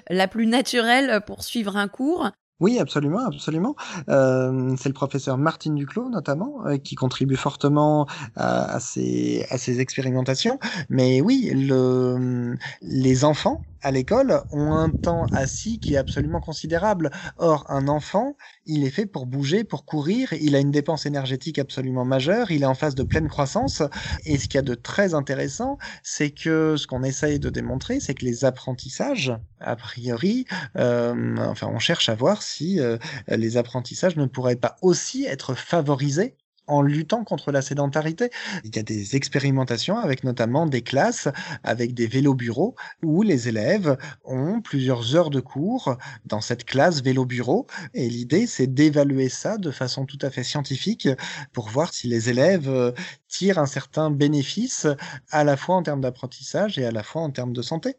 la 0.08 0.28
plus 0.28 0.46
naturelle 0.46 1.22
pour 1.26 1.42
suivre 1.42 1.76
un 1.76 1.88
cours? 1.88 2.30
Oui, 2.62 2.78
absolument, 2.78 3.26
absolument. 3.26 3.74
Euh, 4.08 4.74
c'est 4.78 4.88
le 4.88 4.94
professeur 4.94 5.36
Martin 5.36 5.74
Duclos, 5.74 6.08
notamment, 6.08 6.64
euh, 6.66 6.78
qui 6.78 6.94
contribue 6.94 7.36
fortement 7.36 8.06
à, 8.36 8.78
ces, 8.80 9.44
à 9.50 9.58
ces 9.58 9.80
expérimentations. 9.80 10.58
Mais 10.88 11.20
oui, 11.20 11.50
le, 11.54 12.56
les 12.80 13.24
enfants 13.24 13.62
à 13.82 13.90
l'école 13.90 14.42
ont 14.50 14.72
un 14.72 14.90
temps 14.90 15.26
assis 15.32 15.78
qui 15.80 15.94
est 15.94 15.96
absolument 15.96 16.40
considérable. 16.40 17.10
Or, 17.38 17.64
un 17.68 17.88
enfant, 17.88 18.36
il 18.66 18.84
est 18.84 18.90
fait 18.90 19.06
pour 19.06 19.26
bouger, 19.26 19.64
pour 19.64 19.84
courir, 19.84 20.32
il 20.34 20.54
a 20.56 20.58
une 20.60 20.70
dépense 20.70 21.06
énergétique 21.06 21.58
absolument 21.58 22.04
majeure, 22.04 22.50
il 22.50 22.62
est 22.62 22.66
en 22.66 22.74
phase 22.74 22.94
de 22.94 23.02
pleine 23.02 23.28
croissance. 23.28 23.82
Et 24.24 24.38
ce 24.38 24.48
qu'il 24.48 24.58
y 24.58 24.58
a 24.58 24.62
de 24.62 24.74
très 24.74 25.14
intéressant, 25.14 25.78
c'est 26.02 26.30
que 26.30 26.76
ce 26.76 26.86
qu'on 26.86 27.02
essaye 27.02 27.38
de 27.38 27.50
démontrer, 27.50 28.00
c'est 28.00 28.14
que 28.14 28.24
les 28.24 28.44
apprentissages, 28.44 29.32
a 29.60 29.76
priori, 29.76 30.46
euh, 30.76 31.36
enfin, 31.38 31.68
on 31.72 31.78
cherche 31.78 32.08
à 32.08 32.14
voir 32.14 32.42
si 32.42 32.80
euh, 32.80 32.96
les 33.28 33.56
apprentissages 33.56 34.16
ne 34.16 34.26
pourraient 34.26 34.56
pas 34.56 34.76
aussi 34.82 35.24
être 35.24 35.54
favorisés 35.54 36.36
en 36.66 36.82
luttant 36.82 37.24
contre 37.24 37.52
la 37.52 37.62
sédentarité. 37.62 38.30
Il 38.64 38.74
y 38.74 38.78
a 38.78 38.82
des 38.82 39.16
expérimentations 39.16 39.98
avec 39.98 40.24
notamment 40.24 40.66
des 40.66 40.82
classes 40.82 41.28
avec 41.64 41.94
des 41.94 42.06
vélos 42.06 42.34
bureaux 42.34 42.74
où 43.02 43.22
les 43.22 43.48
élèves 43.48 43.96
ont 44.24 44.60
plusieurs 44.60 45.14
heures 45.16 45.30
de 45.30 45.40
cours 45.40 45.96
dans 46.24 46.40
cette 46.40 46.64
classe 46.64 47.02
vélo 47.02 47.24
bureau 47.24 47.66
et 47.94 48.08
l'idée 48.08 48.46
c'est 48.46 48.72
d'évaluer 48.72 49.28
ça 49.28 49.58
de 49.58 49.70
façon 49.70 50.06
tout 50.06 50.18
à 50.22 50.30
fait 50.30 50.44
scientifique 50.44 51.08
pour 51.52 51.68
voir 51.68 51.92
si 51.92 52.08
les 52.08 52.30
élèves 52.30 52.68
euh, 52.68 52.92
tirent 53.28 53.58
un 53.58 53.66
certain 53.66 54.10
bénéfice 54.10 54.86
à 55.30 55.44
la 55.44 55.56
fois 55.56 55.76
en 55.76 55.82
termes 55.82 56.00
d'apprentissage 56.00 56.78
et 56.78 56.84
à 56.84 56.90
la 56.92 57.02
fois 57.02 57.22
en 57.22 57.30
termes 57.30 57.52
de 57.52 57.62
santé. 57.62 57.96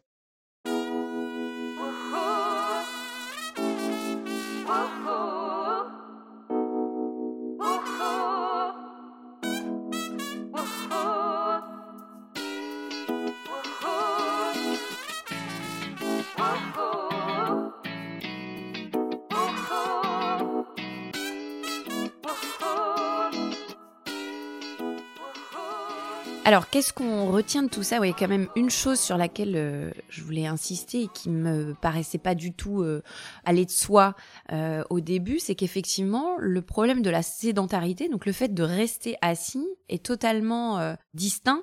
Alors, 26.46 26.68
qu'est-ce 26.68 26.92
qu'on 26.92 27.32
retient 27.32 27.62
de 27.62 27.70
tout 27.70 27.82
ça? 27.82 28.00
Oui, 28.00 28.12
quand 28.12 28.28
même 28.28 28.48
une 28.54 28.68
chose 28.68 29.00
sur 29.00 29.16
laquelle 29.16 29.54
euh, 29.56 29.90
je 30.10 30.22
voulais 30.22 30.46
insister 30.46 31.04
et 31.04 31.08
qui 31.08 31.30
me 31.30 31.74
paraissait 31.80 32.18
pas 32.18 32.34
du 32.34 32.52
tout 32.52 32.82
euh, 32.82 33.02
aller 33.46 33.64
de 33.64 33.70
soi 33.70 34.14
euh, 34.52 34.84
au 34.90 35.00
début, 35.00 35.38
c'est 35.38 35.54
qu'effectivement, 35.54 36.36
le 36.38 36.60
problème 36.60 37.00
de 37.00 37.08
la 37.08 37.22
sédentarité, 37.22 38.10
donc 38.10 38.26
le 38.26 38.32
fait 38.32 38.52
de 38.52 38.62
rester 38.62 39.16
assis, 39.22 39.66
est 39.88 40.04
totalement 40.04 40.94
distinct 41.14 41.62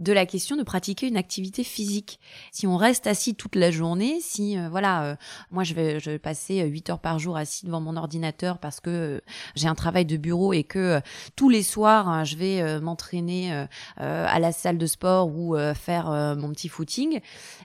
de 0.00 0.12
la 0.12 0.26
question 0.26 0.56
de 0.56 0.62
pratiquer 0.62 1.08
une 1.08 1.16
activité 1.16 1.62
physique. 1.62 2.20
Si 2.52 2.66
on 2.66 2.76
reste 2.76 3.06
assis 3.06 3.34
toute 3.34 3.54
la 3.54 3.70
journée, 3.70 4.18
si 4.20 4.58
euh, 4.58 4.68
voilà, 4.70 5.04
euh, 5.04 5.16
moi 5.50 5.62
je 5.62 5.74
vais, 5.74 6.00
je 6.00 6.10
vais 6.10 6.18
passer 6.18 6.62
8 6.62 6.90
heures 6.90 6.98
par 7.00 7.18
jour 7.18 7.36
assis 7.36 7.66
devant 7.66 7.80
mon 7.80 7.96
ordinateur 7.96 8.58
parce 8.58 8.80
que 8.80 8.90
euh, 8.90 9.20
j'ai 9.54 9.68
un 9.68 9.74
travail 9.74 10.06
de 10.06 10.16
bureau 10.16 10.52
et 10.52 10.64
que 10.64 11.00
tous 11.36 11.48
les 11.48 11.62
soirs 11.62 12.08
hein, 12.08 12.24
je 12.24 12.36
vais 12.36 12.80
m'entraîner 12.80 13.66
à 13.96 14.38
la 14.38 14.52
salle 14.52 14.78
de 14.78 14.86
sport 14.86 15.28
ou 15.28 15.56
faire 15.74 16.10
mon 16.38 16.50
petit 16.50 16.68
footing, 16.68 17.16
et 17.16 17.22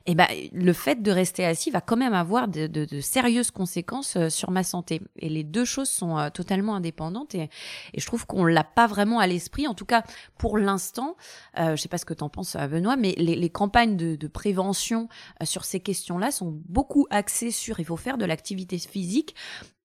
eh 0.07 0.15
ben 0.15 0.27
le 0.51 0.73
fait 0.73 1.01
de 1.01 1.11
rester 1.11 1.45
assis 1.45 1.71
va 1.71 1.81
quand 1.81 1.97
même 1.97 2.13
avoir 2.13 2.47
de, 2.47 2.67
de, 2.67 2.85
de 2.85 3.01
sérieuses 3.01 3.51
conséquences 3.51 4.17
sur 4.29 4.51
ma 4.51 4.63
santé. 4.63 5.01
Et 5.19 5.29
les 5.29 5.43
deux 5.43 5.65
choses 5.65 5.89
sont 5.89 6.29
totalement 6.33 6.75
indépendantes 6.75 7.35
et, 7.35 7.49
et 7.93 7.99
je 7.99 8.05
trouve 8.05 8.25
qu'on 8.25 8.45
l'a 8.45 8.63
pas 8.63 8.87
vraiment 8.87 9.19
à 9.19 9.27
l'esprit. 9.27 9.67
En 9.67 9.73
tout 9.73 9.85
cas, 9.85 10.03
pour 10.37 10.57
l'instant, 10.57 11.15
je 11.57 11.84
sais 11.85 11.89
pas 11.89 11.97
ce 11.97 12.05
que 12.05 12.13
t'en 12.13 12.29
penses, 12.29 12.55
euh, 12.55 12.67
Benoît, 12.67 12.97
mais 12.97 13.13
les, 13.17 13.49
campagnes 13.49 13.95
de, 13.95 14.27
prévention 14.27 15.07
euh, 15.41 15.45
sur 15.45 15.65
ces 15.65 15.79
questions-là 15.79 16.31
sont 16.31 16.59
beaucoup 16.67 17.07
axées 17.09 17.51
sur 17.51 17.79
il 17.79 17.85
faut 17.85 17.97
faire 17.97 18.17
de 18.17 18.25
l'activité 18.25 18.77
physique. 18.77 19.35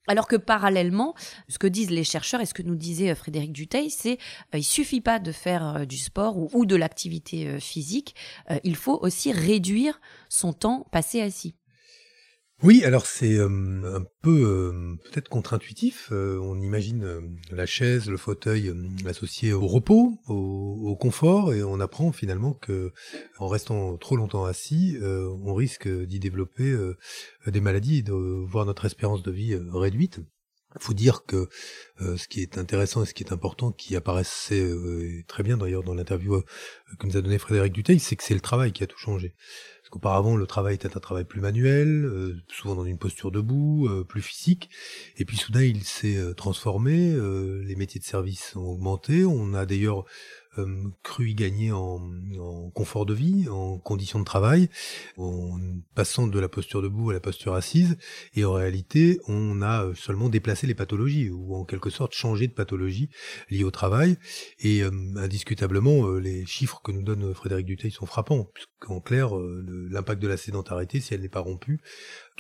Alors 0.09 0.27
que 0.27 0.37
parallèlement, 0.37 1.15
ce 1.49 1.59
que 1.59 1.67
disent 1.67 1.91
les 1.91 2.05
chercheurs 2.05 2.41
et 2.41 2.47
ce 2.47 2.55
que 2.55 2.63
nous 2.63 2.75
disait 2.75 3.11
euh, 3.11 3.15
Frédéric 3.15 3.53
Duteil, 3.53 3.91
c'est 3.91 4.19
il 4.55 4.65
suffit 4.65 5.01
pas 5.01 5.19
de 5.19 5.31
faire 5.31 5.87
du 5.87 5.99
sport 5.99 6.37
ou, 6.55 6.67
de 6.67 6.75
l'activité 6.75 7.61
physique, 7.61 8.15
il 8.65 8.77
faut 8.77 8.99
aussi 9.03 9.33
réduire 9.33 10.01
son 10.29 10.53
temps 10.53 10.87
passé 10.91 11.21
assis. 11.21 11.55
Oui, 12.63 12.85
alors 12.85 13.07
c'est 13.07 13.39
euh, 13.39 13.97
un 13.97 14.05
peu 14.21 14.45
euh, 14.45 14.95
peut-être 15.05 15.31
contre-intuitif. 15.31 16.11
Euh, 16.13 16.39
on 16.43 16.61
imagine 16.61 17.39
la 17.51 17.65
chaise, 17.65 18.11
le 18.11 18.19
fauteuil 18.19 18.71
associé 19.07 19.55
au 19.55 19.67
repos, 19.67 20.19
au, 20.29 20.95
confort, 20.97 21.55
et 21.55 21.63
on 21.63 21.81
apprend 21.81 22.13
finalement 22.13 22.53
que 22.53 22.93
en 23.39 23.49
restant 23.49 23.97
trop 23.97 24.17
longtemps 24.17 24.45
assis, 24.45 24.99
on 25.01 25.55
risque 25.55 25.89
d'y 25.89 26.21
développer 26.21 26.77
des 27.47 27.61
maladies, 27.63 28.03
de 28.03 28.13
voir 28.13 28.67
notre 28.67 28.85
espérance 28.85 29.23
de 29.23 29.31
vie 29.31 29.57
réduite. 29.73 30.21
Il 30.77 30.83
faut 30.83 30.93
dire 30.93 31.25
que 31.25 31.49
ce 31.99 32.29
qui 32.29 32.43
est 32.43 32.59
intéressant 32.59 33.03
et 33.03 33.07
ce 33.07 33.15
qui 33.15 33.23
est 33.23 33.33
important, 33.33 33.73
qui 33.73 33.97
apparaissait 33.97 34.71
très 35.27 35.43
bien 35.43 35.57
d'ailleurs 35.57 35.83
dans 35.83 35.95
l'interview 35.95 36.43
que 36.99 37.07
nous 37.07 37.17
a 37.17 37.23
donné 37.23 37.39
Frédéric 37.39 37.73
Duteil, 37.73 38.01
c'est 38.01 38.17
que 38.17 38.25
c'est 38.25 38.35
le 38.35 38.41
travail 38.41 38.73
qui 38.73 38.83
a 38.83 38.87
tout 38.87 38.99
changé. 38.99 39.35
Auparavant, 39.93 40.37
le 40.37 40.47
travail 40.47 40.77
était 40.77 40.97
un 40.97 41.01
travail 41.01 41.25
plus 41.25 41.41
manuel, 41.41 42.05
euh, 42.05 42.37
souvent 42.49 42.77
dans 42.77 42.85
une 42.85 42.99
posture 42.99 43.33
debout, 43.33 43.89
euh, 43.89 44.05
plus 44.05 44.23
physique. 44.23 44.71
Et 45.17 45.25
puis 45.25 45.37
soudain, 45.37 45.63
il 45.63 45.83
s'est 45.83 46.17
euh, 46.17 46.33
transformé. 46.33 47.17
les 47.65 47.75
métiers 47.75 48.01
de 48.01 48.05
service 48.05 48.55
ont 48.55 48.71
augmenté. 48.71 49.25
On 49.25 49.53
a 49.55 49.67
d'ailleurs 49.67 50.05
euh, 50.59 50.67
cru 51.03 51.29
y 51.29 51.35
gagner 51.35 51.71
en, 51.73 52.01
confort 52.75 53.07
de 53.07 53.15
vie, 53.15 53.49
en 53.49 53.79
conditions 53.79 54.19
de 54.19 54.25
travail, 54.25 54.69
en 55.17 55.59
passant 55.95 56.27
de 56.27 56.39
la 56.39 56.49
posture 56.49 56.83
debout 56.83 57.11
à 57.11 57.13
la 57.13 57.21
posture 57.21 57.55
assise, 57.55 57.97
et 58.35 58.45
en 58.45 58.53
réalité, 58.55 59.21
on 59.29 59.63
a 59.63 59.93
seulement 59.95 60.29
déplacé 60.29 60.67
les 60.67 60.75
pathologies, 60.75 61.31
ou 61.31 61.55
en 61.55 61.65
quelque 61.65 61.91
sorte 61.91 62.15
changé 62.15 62.49
de 62.49 62.53
pathologie 62.53 63.11
liée 63.49 63.65
au 63.65 63.71
travail, 63.71 64.17
et 64.59 64.83
euh, 64.83 64.91
indiscutablement, 65.17 66.07
euh, 66.07 66.19
les 66.19 66.47
chiffres 66.47 66.81
que 66.83 66.93
nous 66.93 67.03
donne 67.03 67.35
Frédéric 67.35 67.67
Duteil 67.67 67.91
sont 67.91 68.07
frappants, 68.07 68.49
puisqu'en 68.55 69.01
clair, 69.01 69.31
l'impact 69.37 70.21
de 70.21 70.29
la 70.29 70.37
sédentarité, 70.37 71.01
si 71.01 71.15
elle 71.15 71.21
n'est 71.21 71.29
pas 71.29 71.41
rompue, 71.41 71.81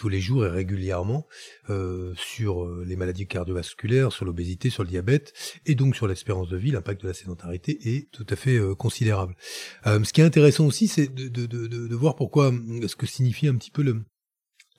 tous 0.00 0.08
les 0.08 0.20
jours 0.22 0.46
et 0.46 0.48
régulièrement 0.48 1.26
euh, 1.68 2.14
sur 2.16 2.64
euh, 2.64 2.86
les 2.86 2.96
maladies 2.96 3.26
cardiovasculaires, 3.26 4.12
sur 4.12 4.24
l'obésité, 4.24 4.70
sur 4.70 4.82
le 4.82 4.88
diabète, 4.88 5.34
et 5.66 5.74
donc 5.74 5.94
sur 5.94 6.06
l'espérance 6.06 6.48
de 6.48 6.56
vie, 6.56 6.70
l'impact 6.70 7.02
de 7.02 7.08
la 7.08 7.12
sédentarité 7.12 7.78
est 7.96 8.10
tout 8.10 8.26
à 8.30 8.34
fait 8.34 8.56
euh, 8.56 8.74
considérable. 8.74 9.36
ce 9.84 10.10
qui 10.10 10.22
est 10.22 10.24
intéressant 10.24 10.64
aussi, 10.64 10.88
c'est 10.88 11.14
de, 11.14 11.94
voir 11.94 12.16
pourquoi, 12.16 12.50
ce 12.50 12.96
que 12.96 13.04
signifie 13.04 13.46
un 13.46 13.56
petit 13.56 13.70
peu 13.70 13.82
le, 13.82 14.02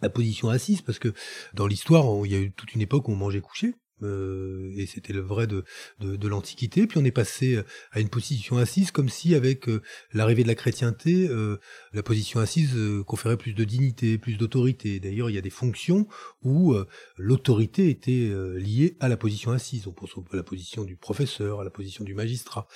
la 0.01 0.09
position 0.09 0.49
assise, 0.49 0.81
parce 0.81 0.97
que 0.97 1.13
dans 1.53 1.67
l'histoire, 1.67 2.05
il 2.25 2.31
y 2.31 2.35
a 2.35 2.39
eu 2.39 2.51
toute 2.51 2.73
une 2.73 2.81
époque 2.81 3.07
où 3.07 3.11
on 3.11 3.15
mangeait 3.15 3.41
couché, 3.41 3.75
euh, 4.03 4.71
et 4.75 4.85
c'était 4.85 5.13
le 5.13 5.21
vrai 5.21 5.47
de, 5.47 5.63
de, 5.99 6.27
l'Antiquité. 6.27 6.87
Puis 6.87 6.97
on 6.97 7.05
est 7.05 7.11
passé 7.11 7.61
à 7.91 7.99
une 7.99 8.09
position 8.09 8.57
assise, 8.57 8.91
comme 8.91 9.09
si 9.09 9.35
avec 9.35 9.67
euh, 9.67 9.81
l'arrivée 10.13 10.43
de 10.43 10.47
la 10.47 10.55
chrétienté, 10.55 11.27
euh, 11.29 11.57
la 11.93 12.03
position 12.03 12.39
assise 12.39 12.75
conférait 13.05 13.37
plus 13.37 13.53
de 13.53 13.63
dignité, 13.63 14.17
plus 14.17 14.37
d'autorité. 14.37 14.99
D'ailleurs, 14.99 15.29
il 15.29 15.33
y 15.33 15.37
a 15.37 15.41
des 15.41 15.49
fonctions 15.49 16.07
où 16.43 16.75
l'autorité 17.17 17.89
était 17.89 18.31
liée 18.55 18.95
à 18.99 19.07
la 19.07 19.17
position 19.17 19.51
assise. 19.51 19.87
On 19.87 19.91
pense 19.91 20.11
à 20.31 20.35
la 20.35 20.43
position 20.43 20.83
du 20.83 20.95
professeur, 20.95 21.61
à 21.61 21.63
la 21.63 21.69
position 21.69 22.03
du 22.03 22.13
magistrat. 22.13 22.67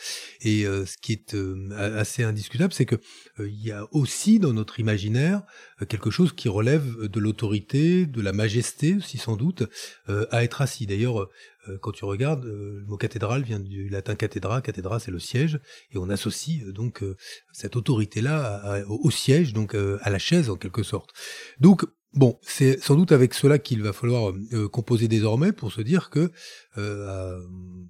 Et 0.42 0.64
ce 0.64 0.98
qui 0.98 1.14
est 1.14 1.36
assez 1.76 2.24
indiscutable, 2.24 2.74
c'est 2.74 2.86
que 2.86 2.96
il 3.40 3.64
y 3.64 3.72
a 3.72 3.88
aussi 3.92 4.40
dans 4.40 4.54
notre 4.54 4.80
imaginaire 4.80 5.44
quelque 5.88 6.10
chose 6.10 6.34
qui 6.34 6.50
relève 6.50 7.08
de 7.08 7.20
l'autorité, 7.20 8.06
de 8.06 8.22
la 8.22 8.34
majesté 8.34 8.96
aussi 8.96 9.18
sans 9.18 9.36
doute, 9.38 9.64
à 10.08 10.44
être 10.44 10.62
assis. 10.62 10.86
D'ailleurs, 10.86 11.15
euh, 11.20 11.78
quand 11.82 11.92
tu 11.92 12.06
regardes, 12.06 12.46
euh, 12.46 12.80
le 12.80 12.86
mot 12.86 12.98
cathédrale 12.98 13.44
vient 13.44 13.60
du 13.60 13.90
latin 13.90 14.16
cathédra, 14.16 14.62
cathédra 14.62 15.00
c'est 15.00 15.12
le 15.12 15.20
siège, 15.20 15.60
et 15.92 15.98
on 15.98 16.10
associe 16.10 16.64
euh, 16.64 16.72
donc 16.72 17.04
cette 17.52 17.76
autorité-là 17.76 18.84
au 18.88 19.12
siège, 19.12 19.54
donc 19.54 19.76
à 19.76 20.10
la 20.10 20.20
chaise 20.20 20.50
en 20.50 20.56
quelque 20.56 20.84
sorte. 20.84 21.12
Donc 21.60 21.86
Bon, 22.14 22.40
c'est 22.42 22.82
sans 22.82 22.96
doute 22.96 23.12
avec 23.12 23.34
cela 23.34 23.60
qu'il 23.60 23.84
va 23.84 23.92
falloir 23.92 24.32
composer 24.72 25.10
désormais 25.10 25.52
pour 25.52 25.74
se 25.74 25.82
dire 25.82 26.10
que 26.10 26.32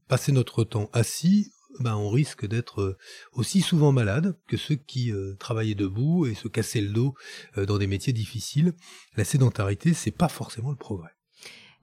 passer 0.07 0.31
notre 0.31 0.63
temps 0.63 0.89
assis, 0.93 1.51
ben 1.79 1.95
on 1.95 2.09
risque 2.09 2.47
d'être 2.47 2.97
aussi 3.33 3.61
souvent 3.61 3.91
malade 3.91 4.35
que 4.47 4.57
ceux 4.57 4.77
qui 4.77 5.13
travaillaient 5.37 5.75
debout 5.75 6.25
et 6.25 6.33
se 6.33 6.47
cassaient 6.47 6.81
le 6.81 6.89
dos 6.89 7.13
dans 7.55 7.77
des 7.77 7.85
métiers 7.85 8.13
difficiles. 8.13 8.73
La 9.15 9.25
sédentarité, 9.25 9.93
c'est 9.93 10.09
pas 10.09 10.29
forcément 10.29 10.71
le 10.71 10.77
progrès. 10.77 11.15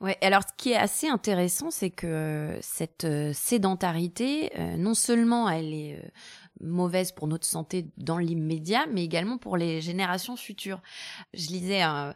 Ouais, 0.02 0.18
alors 0.20 0.42
ce 0.42 0.52
qui 0.56 0.72
est 0.72 0.76
assez 0.76 1.06
intéressant, 1.06 1.70
c'est 1.70 1.90
que 1.90 2.08
euh, 2.08 2.60
cette 2.60 3.04
euh, 3.04 3.32
sédentarité, 3.32 4.50
euh, 4.58 4.76
non 4.76 4.94
seulement 4.94 5.48
elle 5.48 5.72
est 5.72 6.02
mauvaise 6.60 7.12
pour 7.12 7.26
notre 7.26 7.46
santé 7.46 7.86
dans 7.96 8.18
l'immédiat, 8.18 8.86
mais 8.92 9.04
également 9.04 9.38
pour 9.38 9.56
les 9.56 9.80
générations 9.80 10.36
futures. 10.36 10.80
Je 11.34 11.48
lisais 11.48 11.82
un, 11.82 12.14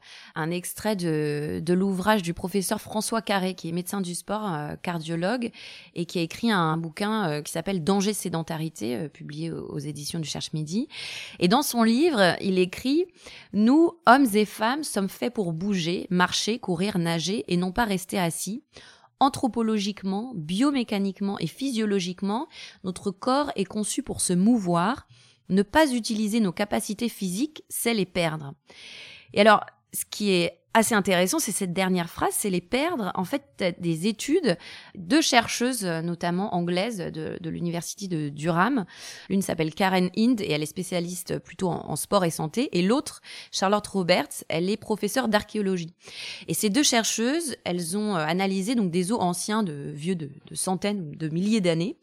extrait 0.50 0.96
de, 0.96 1.72
l'ouvrage 1.72 2.22
du 2.22 2.34
professeur 2.34 2.80
François 2.80 3.22
Carré, 3.22 3.54
qui 3.54 3.68
est 3.68 3.72
médecin 3.72 4.00
du 4.00 4.14
sport, 4.14 4.52
euh, 4.52 4.76
cardiologue, 4.76 5.50
et 5.94 6.06
qui 6.06 6.18
a 6.18 6.22
écrit 6.22 6.50
un, 6.50 6.76
bouquin 6.76 7.28
euh, 7.28 7.42
qui 7.42 7.52
s'appelle 7.52 7.82
Danger 7.82 8.12
sédentarité, 8.12 8.96
euh, 8.96 9.08
publié 9.08 9.50
aux, 9.50 9.78
éditions 9.78 10.20
du 10.20 10.28
Cherche 10.28 10.52
Midi. 10.52 10.88
Et 11.38 11.48
dans 11.48 11.62
son 11.62 11.82
livre, 11.82 12.36
il 12.40 12.58
écrit 12.58 13.06
Nous, 13.52 13.92
hommes 14.06 14.26
et 14.34 14.44
femmes, 14.44 14.84
sommes 14.84 15.08
faits 15.08 15.34
pour 15.34 15.52
bouger, 15.52 16.06
marcher, 16.10 16.58
courir, 16.58 16.98
nager, 16.98 17.44
et 17.48 17.56
non 17.56 17.72
pas 17.72 17.84
rester 17.84 18.18
assis 18.18 18.62
anthropologiquement, 19.20 20.32
biomécaniquement 20.34 21.38
et 21.38 21.46
physiologiquement, 21.46 22.48
notre 22.84 23.10
corps 23.10 23.50
est 23.56 23.64
conçu 23.64 24.02
pour 24.02 24.20
se 24.20 24.32
mouvoir. 24.32 25.06
Ne 25.48 25.62
pas 25.62 25.92
utiliser 25.92 26.40
nos 26.40 26.52
capacités 26.52 27.08
physiques, 27.08 27.62
c'est 27.68 27.94
les 27.94 28.06
perdre. 28.06 28.54
Et 29.32 29.40
alors, 29.40 29.64
ce 29.92 30.04
qui 30.04 30.30
est 30.30 30.60
assez 30.76 30.94
intéressant, 30.94 31.38
c'est 31.38 31.52
cette 31.52 31.72
dernière 31.72 32.10
phrase, 32.10 32.32
c'est 32.32 32.50
les 32.50 32.60
perdre. 32.60 33.10
En 33.14 33.24
fait, 33.24 33.42
des 33.78 34.06
études, 34.06 34.58
deux 34.94 35.22
chercheuses, 35.22 35.84
notamment 35.84 36.54
anglaises 36.54 36.98
de, 36.98 37.38
de 37.40 37.50
l'université 37.50 38.08
de 38.08 38.28
Durham. 38.28 38.84
L'une 39.30 39.40
s'appelle 39.40 39.74
Karen 39.74 40.10
Hind 40.16 40.40
et 40.40 40.50
elle 40.50 40.62
est 40.62 40.66
spécialiste 40.66 41.38
plutôt 41.38 41.68
en, 41.68 41.96
sport 41.96 42.24
et 42.24 42.30
santé. 42.30 42.68
Et 42.72 42.82
l'autre, 42.82 43.22
Charlotte 43.52 43.86
Roberts, 43.86 44.44
elle 44.48 44.68
est 44.68 44.76
professeure 44.76 45.28
d'archéologie. 45.28 45.94
Et 46.46 46.52
ces 46.52 46.68
deux 46.68 46.82
chercheuses, 46.82 47.56
elles 47.64 47.96
ont 47.96 48.14
euh, 48.14 48.24
analysé 48.26 48.74
donc 48.74 48.90
des 48.90 49.12
os 49.12 49.20
anciens 49.20 49.62
de 49.62 49.90
vieux 49.94 50.14
de, 50.14 50.30
de 50.46 50.54
centaines 50.54 51.12
de 51.12 51.28
milliers 51.28 51.62
d'années. 51.62 51.96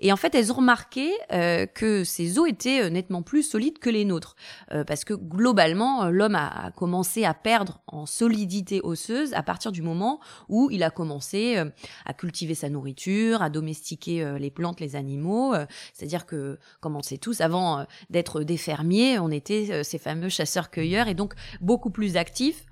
Et 0.00 0.12
en 0.12 0.16
fait, 0.16 0.34
elles 0.34 0.52
ont 0.52 0.56
remarqué 0.56 1.12
euh, 1.32 1.66
que 1.66 2.04
ces 2.04 2.38
os 2.38 2.48
étaient 2.48 2.82
euh, 2.82 2.90
nettement 2.90 3.22
plus 3.22 3.42
solides 3.42 3.78
que 3.78 3.90
les 3.90 4.04
nôtres, 4.04 4.36
euh, 4.72 4.84
parce 4.84 5.04
que 5.04 5.14
globalement, 5.14 6.06
l'homme 6.06 6.34
a, 6.34 6.70
commencé 6.76 7.24
à 7.24 7.34
perdre 7.34 7.80
en 7.86 8.05
solidité 8.06 8.80
osseuse 8.82 9.34
à 9.34 9.42
partir 9.42 9.72
du 9.72 9.82
moment 9.82 10.20
où 10.48 10.70
il 10.70 10.82
a 10.82 10.90
commencé 10.90 11.56
euh, 11.56 11.66
à 12.04 12.14
cultiver 12.14 12.54
sa 12.54 12.68
nourriture, 12.68 13.42
à 13.42 13.50
domestiquer 13.50 14.22
euh, 14.22 14.38
les 14.38 14.50
plantes, 14.50 14.80
les 14.80 14.96
animaux. 14.96 15.54
Euh, 15.54 15.66
c'est-à-dire 15.92 16.26
que, 16.26 16.58
comme 16.80 16.96
on 16.96 17.02
sait 17.02 17.18
tous, 17.18 17.40
avant 17.40 17.86
d'être 18.10 18.42
des 18.42 18.56
fermiers, 18.56 19.18
on 19.18 19.30
était 19.30 19.84
ces 19.84 19.98
fameux 19.98 20.28
chasseurs-cueilleurs 20.28 21.08
et 21.08 21.14
donc 21.14 21.34
beaucoup 21.60 21.90
plus 21.90 22.16
actifs 22.16 22.66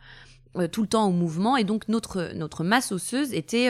tout 0.70 0.82
le 0.82 0.88
temps 0.88 1.08
au 1.08 1.10
mouvement 1.10 1.56
et 1.56 1.64
donc 1.64 1.88
notre 1.88 2.32
notre 2.34 2.62
masse 2.62 2.92
osseuse 2.92 3.32
était 3.32 3.64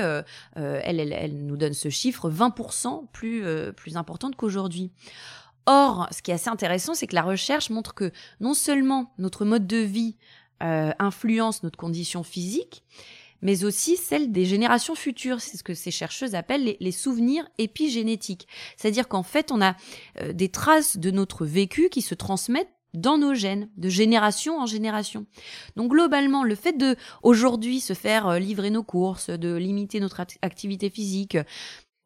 elle, 0.55 1.13
elle, 1.13 1.47
nous 1.47 1.57
donne 1.57 1.73
ce 1.73 1.89
chiffre 1.89 2.31
20% 2.31 3.07
plus 3.11 3.43
plus 3.75 3.97
importante 3.97 4.37
qu'aujourd'hui. 4.37 4.91
Or, 5.67 6.09
ce 6.11 6.21
qui 6.21 6.31
est 6.31 6.35
assez 6.35 6.51
intéressant, 6.51 6.95
c'est 6.95 7.07
que 7.07 7.15
la 7.15 7.23
recherche 7.23 7.71
montre 7.71 7.95
que 7.95 8.13
non 8.41 8.53
seulement 8.55 9.13
notre 9.19 9.45
mode 9.45 9.67
de 9.67 9.79
vie 9.79 10.17
euh, 10.65 10.93
influence 10.99 11.63
notre 11.63 11.77
condition 11.77 12.23
physique, 12.23 12.83
mais 13.43 13.65
aussi 13.65 13.97
celle 13.97 14.33
des 14.33 14.47
générations 14.47 14.95
futures. 14.95 15.41
C'est 15.41 15.59
ce 15.59 15.63
que 15.63 15.75
ces 15.75 15.91
chercheuses 15.91 16.35
appellent 16.35 16.77
les, 16.81 16.93
souvenirs 16.93 17.47
épigénétiques. 17.59 18.49
C'est-à-dire 18.77 19.07
qu'en 19.07 19.23
fait, 19.23 19.53
on 19.53 19.61
a 19.61 19.77
euh, 20.21 20.33
des 20.33 20.49
traces 20.49 20.97
de 20.97 21.11
notre 21.11 21.45
vécu 21.45 21.91
qui 21.91 22.01
se 22.01 22.15
transmettent 22.15 22.73
dans 22.95 23.19
nos 23.19 23.35
gènes, 23.35 23.69
de 23.77 23.89
génération 23.89 24.59
en 24.59 24.67
génération. 24.67 25.27
Donc 25.77 25.91
globalement, 25.91 26.45
le 26.45 26.55
fait 26.55 26.79
de 26.79 26.97
aujourd'hui 27.23 27.81
se 27.81 27.93
faire 27.93 28.29
euh, 28.29 28.39
livrer 28.39 28.71
nos 28.71 28.85
courses, 28.85 29.31
de 29.31 29.55
limiter 29.57 30.01
notre 30.01 30.21
activité 30.41 30.89
physique, 30.89 31.37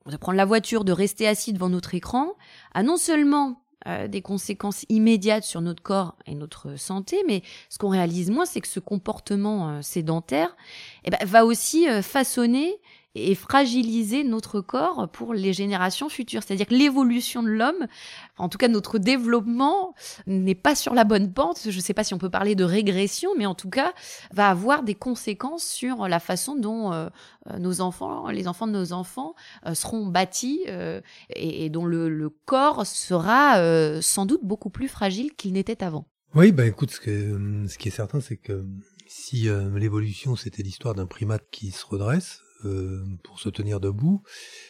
de 0.07 0.16
prendre 0.16 0.37
la 0.37 0.47
voiture, 0.47 0.85
de 0.85 0.92
rester 0.92 1.29
assis 1.29 1.53
devant 1.53 1.68
notre 1.68 1.94
écran, 1.94 2.35
a 2.75 2.83
non 2.83 2.97
seulement 2.97 3.62
euh, 3.87 4.09
des 4.09 4.23
conséquences 4.23 4.85
immédiates 4.88 5.45
sur 5.45 5.61
notre 5.61 5.85
corps 5.85 6.17
et 6.27 6.35
notre 6.35 6.75
santé, 6.77 7.23
mais 7.29 7.43
ce 7.69 7.79
qu'on 7.79 7.91
réalise 7.91 8.29
moins, 8.29 8.45
c'est 8.45 8.61
que 8.61 8.67
ce 8.67 8.81
comportement 8.81 9.69
euh, 9.69 9.83
sédentaire 9.83 10.57
eh 11.05 11.11
ben, 11.11 11.19
va 11.25 11.45
aussi 11.45 11.88
euh, 11.88 12.03
façonner 12.03 12.77
et 13.14 13.35
fragiliser 13.35 14.25
notre 14.25 14.61
corps 14.61 15.09
pour 15.11 15.35
les 15.35 15.53
générations 15.53 16.09
futures. 16.09 16.42
C'est-à-dire 16.42 16.66
que 16.66 16.75
l'évolution 16.75 17.42
de 17.42 17.49
l'homme, 17.49 17.87
en 18.37 18.49
tout 18.49 18.59
cas 18.59 18.68
notre 18.68 18.99
développement, 18.99 19.94
n'est 20.27 20.55
pas 20.55 20.75
sur 20.75 20.94
la 20.94 21.05
bonne 21.05 21.33
pente. 21.33 21.61
Je 21.64 21.77
ne 21.77 21.83
sais 21.83 21.94
pas 21.94 22.05
si 22.05 22.14
on 22.14 22.18
peut 22.18 22.31
parler 22.31 22.55
de 22.55 22.64
régression, 22.64 23.31
mais 23.37 23.47
en 23.47 23.55
tout 23.55 23.71
cas, 23.71 23.92
va 24.33 24.49
avoir 24.49 24.83
des 24.83 24.94
conséquences 24.94 25.64
sur 25.64 26.09
la 26.09 26.21
façon 26.21 26.57
dont 26.57 26.92
euh, 26.92 27.09
euh, 27.51 27.59
nos 27.59 27.81
enfants, 27.81 28.29
les 28.29 28.47
enfants 28.47 28.66
de 28.66 28.73
nos 28.73 28.92
enfants, 28.92 29.35
euh, 29.66 29.75
seront 29.75 30.07
bâtis 30.07 30.64
et, 31.35 31.71
dont 31.71 31.85
le, 31.85 32.29
corps 32.44 32.87
sera 32.87 33.57
sans 34.03 34.27
doute 34.27 34.44
beaucoup 34.44 34.71
plus 34.71 34.88
fragile 34.88 35.35
qu'il 35.35 35.53
n'était 35.55 35.83
avant. 35.83 36.07
Oui, 36.35 36.53
bah 36.53 36.66
écoute, 36.66 36.90
ce, 36.90 37.01
que, 37.01 37.66
ce 37.68 37.79
qui 37.79 37.88
est 37.88 37.92
certain, 37.92 38.21
c'est 38.21 38.37
que 38.37 38.66
si 39.07 39.49
l'évolution 39.75 40.37
c'était 40.37 40.62
l'histoire 40.62 40.94
d'un 40.94 41.07
primate 41.07 41.44
qui 41.51 41.71
se 41.71 41.87
redresse, 41.87 42.42
euh, 42.64 43.05
pour 43.23 43.38
se 43.38 43.49
tenir 43.49 43.79
debout, 43.79 44.23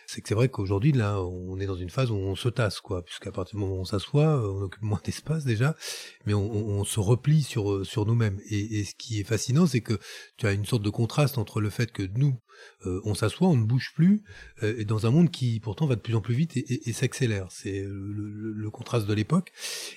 c'est 0.07 0.21
que 0.21 0.29
c'est 0.29 0.35
vrai 0.35 0.51
qu'aujourd'hui 0.51 0.93
là, 0.93 1.23
on 1.23 1.59
est 1.59 1.67
dans 1.67 1.77
une 1.77 1.89
phase 1.89 2.11
où 2.11 2.17
on 2.17 2.37
se 2.37 2.51
tasse, 2.51 2.81
quoi, 2.81 3.03
puisqu'à 3.03 3.33
partir 3.33 3.57
du 3.57 3.61
moment 3.65 3.77
où 3.77 3.81
on 3.81 3.85
s'assoit, 3.87 4.43
on 4.47 4.63
occupe 4.63 4.83
moins 4.83 5.01
d'espace 5.05 5.45
déjà, 5.45 5.75
mais 6.27 6.35
on, 6.35 6.85
se 6.85 7.01
replie 7.01 7.43
sur 7.43 7.73
euh, 7.73 7.85
sur 7.85 8.07
nous-mêmes. 8.07 8.39
Et, 8.51 8.85
ce 8.85 8.95
qui 8.95 9.21
est 9.21 9.25
fascinant, 9.25 9.67
c'est 9.67 9.81
que 9.81 9.99
tu 10.37 10.47
as 10.47 10.53
une 10.53 10.67
sorte 10.67 10.83
de 10.83 10.91
contraste 10.91 11.39
entre 11.39 11.61
le 11.61 11.71
fait 11.71 11.91
que 11.91 12.03
nous, 12.03 12.39
euh, 12.87 13.01
on 13.05 13.15
s'assoit, 13.15 13.49
on 13.49 13.57
ne 13.57 13.65
bouge 13.65 13.93
plus, 13.95 14.23
et 14.63 14.85
dans 14.85 15.07
un 15.07 15.11
monde 15.11 15.31
qui 15.31 15.59
pourtant 15.61 15.87
va 15.87 15.97
de 15.97 16.01
plus 16.01 16.15
en 16.15 16.21
plus 16.21 16.35
vite 16.35 16.57
et, 16.57 16.93
s'accélère. 16.93 17.47
C'est 17.51 17.85
le, 17.87 18.71
contraste 18.71 19.07
de 19.07 19.15
l'époque. 19.15 19.53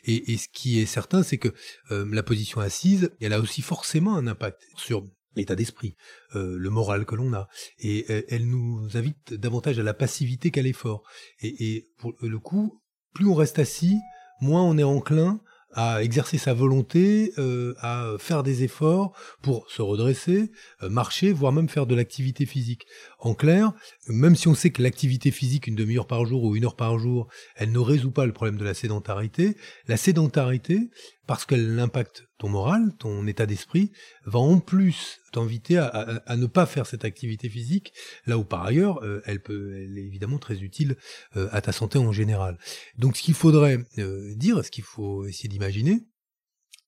Et, 0.06 0.38
ce 0.38 0.48
qui 0.48 0.80
est 0.80 0.86
certain, 0.86 1.24
c'est 1.24 1.38
que 1.38 1.54
la 1.90 2.24
position 2.24 2.62
assise, 2.62 3.12
elle 3.20 3.34
a 3.34 3.40
aussi 3.40 3.62
forcément 3.62 4.16
un 4.16 4.28
impact 4.28 4.62
sur 4.76 5.06
l'état 5.36 5.56
d'esprit, 5.56 5.96
euh, 6.36 6.58
le 6.58 6.70
moral 6.70 7.06
que 7.06 7.16
l'on 7.16 7.34
a. 7.34 7.48
Et 7.80 8.06
euh, 8.10 8.24
elle 8.30 8.48
nous 8.48 8.90
invite 8.96 9.34
davantage 9.34 9.80
à 9.80 9.84
la 9.84 9.94
passivité 9.94 10.52
qu'à 10.52 10.62
l'effort. 10.62 11.04
Et, 11.42 11.88
pour 11.98 12.14
le 12.22 12.40
coup, 12.40 12.82
plus 13.14 13.28
on 13.28 13.36
reste 13.36 13.60
assis, 13.60 13.98
moins 14.42 14.64
on 14.64 14.78
est 14.78 14.84
enclin 14.84 15.42
à 15.74 16.04
exercer 16.04 16.38
sa 16.38 16.54
volonté, 16.54 17.32
euh, 17.38 17.74
à 17.80 18.16
faire 18.20 18.44
des 18.44 18.64
efforts 18.64 19.16
pour 19.42 19.72
se 19.72 19.82
redresser, 19.82 20.52
marcher, 20.82 21.32
voire 21.32 21.54
même 21.54 21.70
faire 21.70 21.86
de 21.86 21.96
l'activité 21.96 22.46
physique. 22.46 22.86
En 23.24 23.36
clair, 23.36 23.72
même 24.08 24.36
si 24.36 24.48
on 24.48 24.56
sait 24.56 24.72
que 24.72 24.82
l'activité 24.82 25.30
physique, 25.30 25.68
une 25.68 25.76
demi-heure 25.76 26.08
par 26.08 26.26
jour 26.26 26.44
ou 26.44 26.56
une 26.56 26.66
heure 26.66 26.76
par 26.76 26.98
jour, 26.98 27.28
elle 27.56 27.72
ne 27.72 27.78
résout 27.78 28.10
pas 28.10 28.26
le 28.26 28.34
problème 28.34 28.58
de 28.58 28.64
la 28.66 28.74
sédentarité, 28.74 29.56
la 29.88 29.96
sédentarité, 29.96 30.90
parce 31.28 31.46
qu'elle 31.46 31.80
impacte 31.80 32.24
ton 32.40 32.50
moral, 32.50 32.96
ton 32.98 33.28
état 33.28 33.46
d'esprit, 33.46 33.92
va 34.26 34.40
en 34.40 34.60
plus 34.60 35.20
t'inviter 35.32 35.78
à, 35.78 36.36
ne 36.36 36.48
pas 36.48 36.66
faire 36.66 36.88
cette 36.88 37.06
activité 37.06 37.48
physique, 37.48 37.94
là 38.26 38.40
où 38.40 38.44
par 38.44 38.66
ailleurs, 38.66 39.04
euh, 39.04 39.22
elle 39.26 39.40
peut, 39.40 39.76
elle 39.76 40.00
est 40.00 40.04
évidemment 40.04 40.40
très 40.40 40.64
utile 40.64 40.96
euh, 41.38 41.48
à 41.52 41.62
ta 41.62 41.74
santé 41.74 42.00
en 42.00 42.12
général. 42.12 42.58
Donc 42.98 43.18
ce 43.18 43.22
qu'il 43.22 43.36
faudrait 43.36 43.78
euh, 44.00 44.34
dire, 44.36 44.66
ce 44.66 44.72
qu'il 44.72 44.84
faut 44.84 45.28
essayer 45.28 45.48
d'imaginer, 45.48 46.00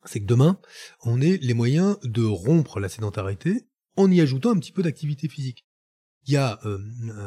c'est 0.05 0.19
que 0.19 0.25
demain, 0.25 0.59
on 1.03 1.21
ait 1.21 1.37
les 1.43 1.53
moyens 1.53 1.99
de 2.03 2.23
rompre 2.23 2.79
la 2.79 2.89
sédentarité 2.89 3.67
en 3.97 4.09
y 4.09 4.19
ajoutant 4.19 4.49
un 4.49 4.57
petit 4.57 4.71
peu 4.71 4.81
d'activité 4.81 5.29
physique. 5.29 5.63
Il 6.25 6.33
y 6.33 6.37
a 6.37 6.59
euh, 6.65 6.79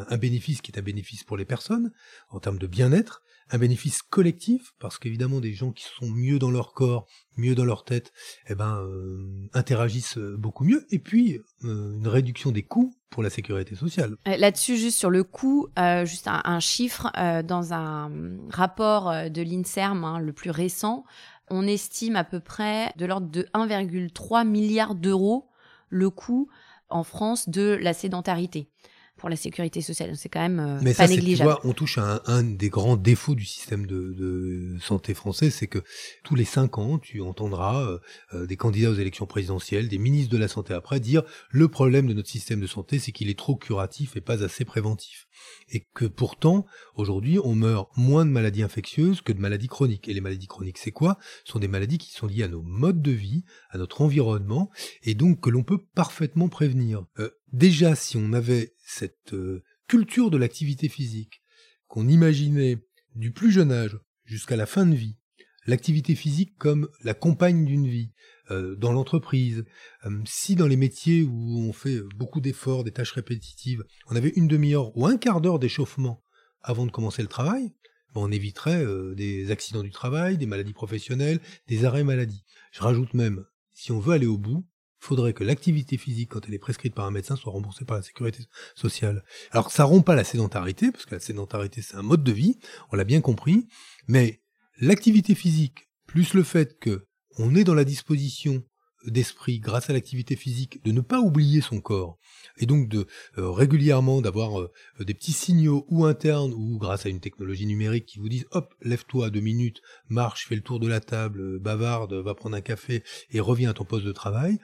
un 0.09 0.17
bénéfice 0.17 0.61
qui 0.61 0.73
est 0.73 0.79
un 0.79 0.83
bénéfice 0.83 1.25
pour 1.25 1.37
les 1.37 1.45
personnes 1.45 1.93
en 2.31 2.41
termes 2.41 2.59
de 2.59 2.67
bien-être, 2.67 3.23
un 3.51 3.59
bénéfice 3.59 4.03
collectif 4.03 4.73
parce 4.79 4.99
qu'évidemment 4.99 5.41
des 5.41 5.53
gens 5.53 5.71
qui 5.71 5.85
sont 5.85 6.09
mieux 6.09 6.39
dans 6.39 6.51
leur 6.51 6.73
corps, 6.73 7.07
mieux 7.37 7.55
dans 7.55 7.65
leur 7.65 7.85
tête, 7.85 8.13
eh 8.49 8.55
ben 8.55 8.79
euh, 8.81 9.49
interagissent 9.53 10.19
beaucoup 10.19 10.65
mieux 10.65 10.87
et 10.91 10.99
puis 10.99 11.41
une 11.63 12.09
réduction 12.09 12.51
des 12.51 12.63
coûts 12.63 12.95
pour 13.11 13.23
la 13.23 13.31
sécurité 13.31 13.77
sociale. 13.77 14.17
Là-dessus, 14.27 14.77
juste 14.77 14.99
sur 14.99 15.11
le 15.11 15.23
coût, 15.23 15.69
juste 16.05 16.29
un, 16.29 16.61
chiffre 16.61 17.11
dans 17.43 17.73
un 17.73 18.11
rapport 18.51 19.31
de 19.31 19.43
l'Inserm, 19.43 20.05
hein, 20.05 20.19
le 20.19 20.33
plus 20.33 20.51
récent, 20.51 21.05
on 21.49 21.67
estime 21.67 22.17
à 22.17 22.25
peu 22.25 22.41
près 22.41 22.93
de 22.97 23.07
l'ordre 23.07 23.29
de 23.29 23.43
1,3 23.55 24.47
milliard 24.47 24.95
d'euros 24.95 25.49
le 25.89 26.11
coût 26.11 26.49
en 26.89 27.05
France 27.05 27.49
de 27.49 27.79
la 27.81 27.93
sédentarité 27.93 28.69
pour 29.17 29.31
la 29.31 29.37
sécurité 29.37 29.81
sociale. 29.81 30.15
C'est 30.17 30.29
quand 30.29 30.41
même 30.41 30.61
euh, 30.61 30.79
Mais 30.83 30.93
pas 30.93 31.07
ça, 31.07 31.09
négligeable. 31.09 31.51
Tu 31.51 31.61
vois, 31.61 31.71
on 31.71 31.73
touche 31.73 31.99
à 31.99 32.23
un, 32.27 32.43
des 32.43 32.69
grands 32.69 32.97
défauts 32.97 33.35
du 33.35 33.47
système 33.47 33.87
de, 33.87 34.77
santé 34.81 35.15
français, 35.15 35.51
c'est 35.51 35.67
que 35.67 35.83
tous 36.23 36.35
les 36.35 36.45
cinq 36.45 36.79
ans, 36.79 36.99
tu 36.99 37.21
entendras 37.23 37.83
euh, 37.83 37.99
euh, 38.35 38.47
des 38.47 38.57
candidats 38.57 38.91
aux 38.91 38.95
élections 38.95 39.27
présidentielles, 39.27 39.89
des 39.89 39.99
ministres 39.99 40.33
de 40.33 40.39
la 40.39 40.49
santé 40.49 40.75
après 40.75 41.01
dire 41.01 41.23
le 41.51 41.69
problème 41.69 42.07
de 42.07 42.13
notre 42.13 42.29
système 42.29 42.61
de 42.61 42.67
santé, 42.67 42.99
c'est 42.99 43.13
qu'il 43.13 43.31
est 43.31 43.39
trop 43.39 43.57
curatif 43.57 44.17
et 44.17 44.21
pas 44.21 44.45
assez 44.45 44.65
préventif. 44.65 45.29
Et 45.71 45.87
que 45.95 46.05
pourtant, 46.05 46.67
aujourd'hui, 46.95 47.39
on 47.43 47.55
meurt 47.55 47.89
moins 47.97 48.27
de 48.27 48.31
maladies 48.31 48.63
infectieuses 48.63 49.23
que 49.23 49.33
de 49.33 49.41
maladies 49.41 49.69
chroniques. 49.69 50.09
Et 50.09 50.15
les 50.15 50.21
maladies 50.21 50.47
chroniques, 50.47 50.79
c'est 50.79 50.93
quoi? 50.93 51.19
Ce 51.45 51.53
sont 51.53 51.59
des 51.59 51.69
maladies 51.69 51.99
qui 51.99 52.13
sont 52.13 52.27
liées 52.27 52.45
à 52.45 52.49
nos 52.49 52.63
modes 52.63 53.03
de 53.03 53.13
vie, 53.13 53.45
à 53.71 53.79
notre 53.79 54.03
environnement, 54.03 54.71
et 55.03 55.15
donc 55.15 55.41
que 55.41 55.51
l'on 55.51 55.63
peut 55.63 55.83
parfaitement 55.95 56.49
prévenir. 56.49 57.05
déjà, 57.53 57.95
si 57.95 58.17
on 58.17 58.33
avait 58.33 58.76
cette 58.87 59.35
euh, 59.35 59.63
culture 59.89 60.31
de 60.31 60.37
l'activité 60.37 60.89
physique, 60.89 61.43
qu'on 61.89 62.09
imaginait 62.09 62.79
du 63.15 63.33
plus 63.33 63.51
jeune 63.51 63.73
âge 63.73 63.99
jusqu'à 64.25 64.57
la 64.57 64.65
fin 64.65 64.87
de 64.87 64.95
vie, 64.95 65.19
l'activité 65.67 66.15
physique 66.15 66.57
comme 66.57 66.89
la 67.03 67.13
compagne 67.13 67.65
d'une 67.65 67.89
vie, 67.89 68.13
euh, 68.53 68.77
dans 68.77 68.93
l'entreprise, 68.93 69.65
euh, 70.05 70.21
si 70.25 70.55
dans 70.55 70.69
les 70.69 70.77
métiers 70.77 71.25
où 71.25 71.59
on 71.59 71.73
fait 71.73 72.01
beaucoup 72.15 72.41
d'efforts, 72.41 72.85
des 72.85 72.93
tâches 72.93 73.13
répétitives, 73.13 73.83
on 74.09 74.15
avait 74.15 74.33
une 74.37 74.47
demi-heure 74.47 74.97
ou 74.97 75.07
un 75.07 75.19
quart 75.19 75.41
d'heure 75.41 75.59
d'échauffement 75.59 76.23
avant 76.63 76.87
de 76.87 76.93
commencer 76.93 77.23
le 77.23 77.29
travail, 77.29 77.75
ben, 78.15 78.21
on 78.23 78.31
éviterait 78.31 78.85
des 79.15 79.51
accidents 79.51 79.83
du 79.83 79.91
travail, 79.91 80.39
des 80.39 80.47
maladies 80.47 80.73
professionnelles, 80.73 81.41
des 81.67 81.85
arrêts 81.85 82.05
maladie. 82.05 82.45
Je 82.71 82.81
rajoute 82.81 83.15
même, 83.15 83.45
si 83.73 83.91
on 83.91 83.99
veut 83.99 84.15
aller 84.15 84.27
au 84.27 84.39
bout, 84.39 84.65
faudrait 85.07 85.33
que 85.33 85.45
l'activité 85.45 85.97
physique, 85.97 86.31
quand 86.31 86.47
elle 86.47 86.55
est 86.55 86.59
prescrite 86.59 86.95
par 86.95 87.07
un 87.07 87.11
médecin, 87.11 87.37
soit 87.37 87.53
remboursée 87.53 87.85
par 87.85 87.97
la 87.97 88.03
sécurité 88.03 88.43
sociale. 88.75 89.25
Alors 89.53 89.71
ça 89.71 89.85
rompt 89.85 90.05
pas 90.05 90.17
la 90.17 90.25
sédentarité, 90.25 90.91
parce 90.91 91.07
que 91.07 91.15
la 91.15 91.21
sédentarité 91.21 91.81
c'est 91.81 91.97
un 91.97 92.03
mode 92.03 92.25
de 92.25 92.33
vie, 92.33 92.59
on 92.91 92.97
l'a 92.97 93.05
bien 93.05 93.21
compris, 93.21 93.69
mais 94.09 94.43
l'activité 94.79 95.35
physique, 95.35 95.89
plus 96.07 96.35
le 96.35 96.43
fait 96.43 96.79
que 96.79 97.07
on 97.39 97.55
est 97.55 97.65
dans 97.65 97.75
la 97.75 97.85
disposition 97.85 98.65
d'esprit, 99.07 99.61
grâce 99.61 99.89
à 99.91 99.93
l'activité 99.93 100.37
physique, 100.37 100.83
de 100.85 100.91
ne 100.91 101.01
pas 101.01 101.21
oublier 101.21 101.61
son 101.61 101.81
corps, 101.81 102.19
et 102.59 102.67
donc 102.67 102.89
de 102.89 103.07
euh, 103.39 103.51
régulièrement 103.51 104.21
d'avoir 104.21 104.61
euh, 104.61 104.73
des 105.01 105.15
petits 105.15 105.33
signaux 105.33 105.87
ou 105.89 106.07
internes 106.07 106.53
ou 106.53 106.79
grâce 106.79 107.07
à 107.07 107.09
une 107.09 107.21
technologie 107.21 107.67
numérique 107.67 108.07
qui 108.07 108.19
vous 108.19 108.29
disent 108.29 108.47
hop, 108.51 108.75
lève-toi 108.83 109.31
deux 109.31 109.41
minutes, 109.41 109.81
marche, 110.09 110.47
fais 110.49 110.57
le 110.57 110.63
tour 110.63 110.81
de 110.81 110.89
la 110.89 111.01
table, 111.01 111.59
bavarde, 111.61 112.15
va 112.15 112.35
prendre 112.35 112.57
un 112.57 112.61
café 112.61 113.05
et 113.31 113.41
reviens 113.41 113.71
à 113.71 113.75
ton 113.75 113.85
poste 113.85 114.07
de 114.07 114.13
travail, 114.13 114.59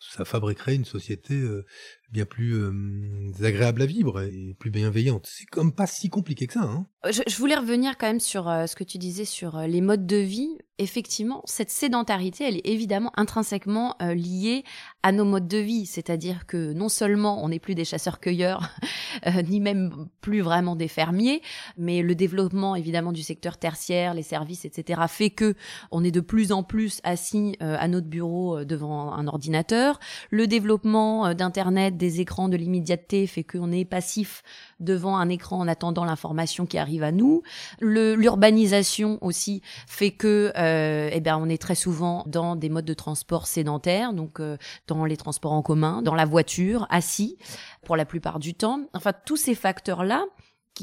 ça 0.00 0.24
fabriquerait 0.24 0.74
une 0.74 0.84
société 0.84 1.34
euh, 1.34 1.64
bien 2.10 2.24
plus 2.24 2.64
agréable 3.42 3.82
à 3.82 3.86
vivre 3.86 4.22
et 4.22 4.54
plus 4.58 4.70
bienveillante. 4.70 5.28
C'est 5.30 5.46
comme 5.46 5.72
pas 5.72 5.86
si 5.86 6.08
compliqué 6.08 6.46
que 6.46 6.54
ça. 6.54 6.62
Hein 6.62 6.86
je, 7.10 7.22
je, 7.26 7.36
voulais 7.36 7.56
revenir 7.56 7.96
quand 7.98 8.06
même 8.06 8.20
sur 8.20 8.44
ce 8.44 8.74
que 8.74 8.84
tu 8.84 8.98
disais 8.98 9.24
sur 9.24 9.58
les 9.60 9.80
modes 9.80 10.06
de 10.06 10.16
vie 10.16 10.58
effectivement, 10.80 11.42
cette 11.44 11.70
sédentarité, 11.70 12.44
elle 12.48 12.56
est 12.56 12.66
évidemment 12.66 13.12
intrinsèquement 13.16 13.96
euh, 14.00 14.14
liée 14.14 14.64
à 15.02 15.12
nos 15.12 15.26
modes 15.26 15.46
de 15.46 15.58
vie. 15.58 15.84
C'est-à-dire 15.84 16.46
que 16.46 16.72
non 16.72 16.88
seulement 16.88 17.44
on 17.44 17.50
n'est 17.50 17.58
plus 17.58 17.74
des 17.74 17.84
chasseurs-cueilleurs, 17.84 18.70
euh, 19.26 19.42
ni 19.42 19.60
même 19.60 20.08
plus 20.22 20.40
vraiment 20.40 20.76
des 20.76 20.88
fermiers, 20.88 21.42
mais 21.76 22.00
le 22.00 22.14
développement 22.14 22.74
évidemment 22.74 23.12
du 23.12 23.22
secteur 23.22 23.58
tertiaire, 23.58 24.14
les 24.14 24.22
services, 24.22 24.64
etc., 24.64 25.02
fait 25.06 25.30
que 25.30 25.54
on 25.90 26.02
est 26.02 26.10
de 26.10 26.20
plus 26.20 26.50
en 26.50 26.62
plus 26.62 27.00
assis 27.04 27.56
euh, 27.62 27.76
à 27.78 27.86
notre 27.86 28.08
bureau 28.08 28.64
devant 28.64 29.12
un 29.12 29.26
ordinateur. 29.26 30.00
Le 30.30 30.46
développement 30.46 31.34
d'Internet, 31.34 31.98
des 32.00 32.20
écrans, 32.20 32.48
de 32.48 32.56
l'immédiateté 32.56 33.26
fait 33.28 33.44
qu'on 33.44 33.70
est 33.70 33.84
passif 33.84 34.42
devant 34.80 35.16
un 35.16 35.28
écran 35.28 35.58
en 35.58 35.68
attendant 35.68 36.04
l'information 36.04 36.66
qui 36.66 36.78
arrive 36.78 37.04
à 37.04 37.12
nous. 37.12 37.42
L'urbanisation 37.80 39.18
aussi 39.20 39.62
fait 39.86 40.10
que 40.10 40.52
euh, 40.56 41.10
eh 41.12 41.20
bien, 41.20 41.38
on 41.38 41.48
est 41.48 41.60
très 41.60 41.74
souvent 41.74 42.24
dans 42.26 42.56
des 42.56 42.70
modes 42.70 42.86
de 42.86 42.94
transport 42.94 43.46
sédentaires, 43.46 44.12
donc 44.12 44.40
euh, 44.40 44.56
dans 44.86 45.04
les 45.04 45.16
transports 45.16 45.52
en 45.52 45.62
commun, 45.62 46.02
dans 46.02 46.14
la 46.14 46.24
voiture, 46.24 46.86
assis 46.90 47.36
pour 47.84 47.96
la 47.96 48.06
plupart 48.06 48.38
du 48.38 48.54
temps. 48.54 48.80
Enfin, 48.94 49.12
tous 49.24 49.36
ces 49.36 49.54
facteurs-là 49.54 50.24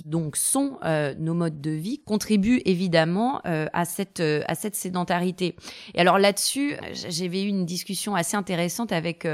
donc 0.06 0.36
sont 0.36 0.78
euh, 0.84 1.14
nos 1.18 1.34
modes 1.34 1.62
de 1.62 1.72
vie, 1.72 2.00
contribuent 2.00 2.62
évidemment 2.66 3.42
euh, 3.46 3.68
à 3.74 3.86
cette 3.86 4.20
euh, 4.20 4.44
à 4.48 4.56
cette 4.56 4.76
sédentarité. 4.76 5.56
Et 5.94 6.00
alors 6.00 6.20
là-dessus, 6.20 6.76
j'avais 6.94 7.44
eu 7.44 7.48
une 7.48 7.66
discussion 7.66 8.16
assez 8.16 8.38
intéressante 8.38 8.92
avec 8.92 9.28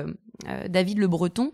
David 0.67 0.97
Le 0.97 1.07
Breton, 1.07 1.51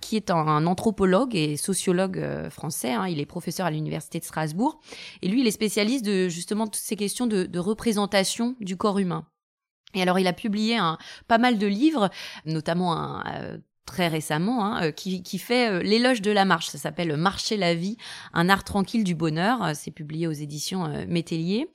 qui 0.00 0.16
est 0.16 0.30
un, 0.30 0.66
anthropologue 0.66 1.34
et 1.34 1.56
sociologue 1.56 2.48
français. 2.50 2.92
Hein, 2.92 3.08
il 3.08 3.20
est 3.20 3.26
professeur 3.26 3.66
à 3.66 3.70
l'université 3.70 4.20
de 4.20 4.24
Strasbourg, 4.24 4.80
et 5.22 5.28
lui, 5.28 5.40
il 5.40 5.46
est 5.46 5.52
spécialiste 5.52 6.04
de 6.04 6.28
justement 6.28 6.66
toutes 6.66 6.76
ces 6.76 6.96
questions 6.96 7.26
de, 7.26 7.44
de 7.44 7.58
représentation 7.58 8.54
du 8.60 8.76
corps 8.76 8.98
humain. 8.98 9.26
Et 9.94 10.02
alors, 10.02 10.18
il 10.18 10.26
a 10.26 10.32
publié 10.32 10.76
un, 10.76 10.98
pas 11.28 11.38
mal 11.38 11.58
de 11.58 11.66
livres, 11.66 12.10
notamment 12.44 12.94
un, 12.96 13.58
très 13.88 14.06
récemment, 14.06 14.64
hein, 14.64 14.84
euh, 14.84 14.90
qui, 14.92 15.22
qui, 15.22 15.38
fait 15.38 15.70
euh, 15.70 15.82
l'éloge 15.82 16.20
de 16.20 16.30
la 16.30 16.44
marche. 16.44 16.68
Ça 16.68 16.78
s'appelle 16.78 17.16
Marcher 17.16 17.56
la 17.56 17.74
vie, 17.74 17.96
un 18.34 18.48
art 18.48 18.62
tranquille 18.62 19.02
du 19.02 19.14
bonheur. 19.14 19.64
Euh, 19.64 19.72
c'est 19.74 19.90
publié 19.90 20.26
aux 20.26 20.32
éditions 20.32 20.88
Métellier. 21.08 21.68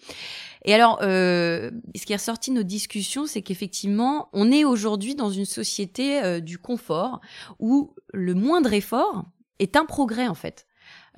Et 0.63 0.73
alors, 0.73 0.99
ce 1.01 1.71
qui 2.05 2.13
est 2.13 2.17
ressorti 2.17 2.51
de 2.51 2.55
nos 2.55 2.63
discussions, 2.63 3.25
c'est 3.25 3.41
qu'effectivement, 3.41 4.29
on 4.31 4.49
est 4.51 4.63
aujourd'hui 4.63 5.15
dans 5.15 5.29
une 5.29 5.45
société 5.45 6.39
du 6.39 6.57
confort 6.57 7.19
où 7.59 7.93
le 8.13 8.33
moindre 8.33 8.71
effort 8.71 9.25
est 9.59 9.75
un 9.75 9.85
progrès 9.85 10.27
en 10.27 10.35
fait. 10.35 10.65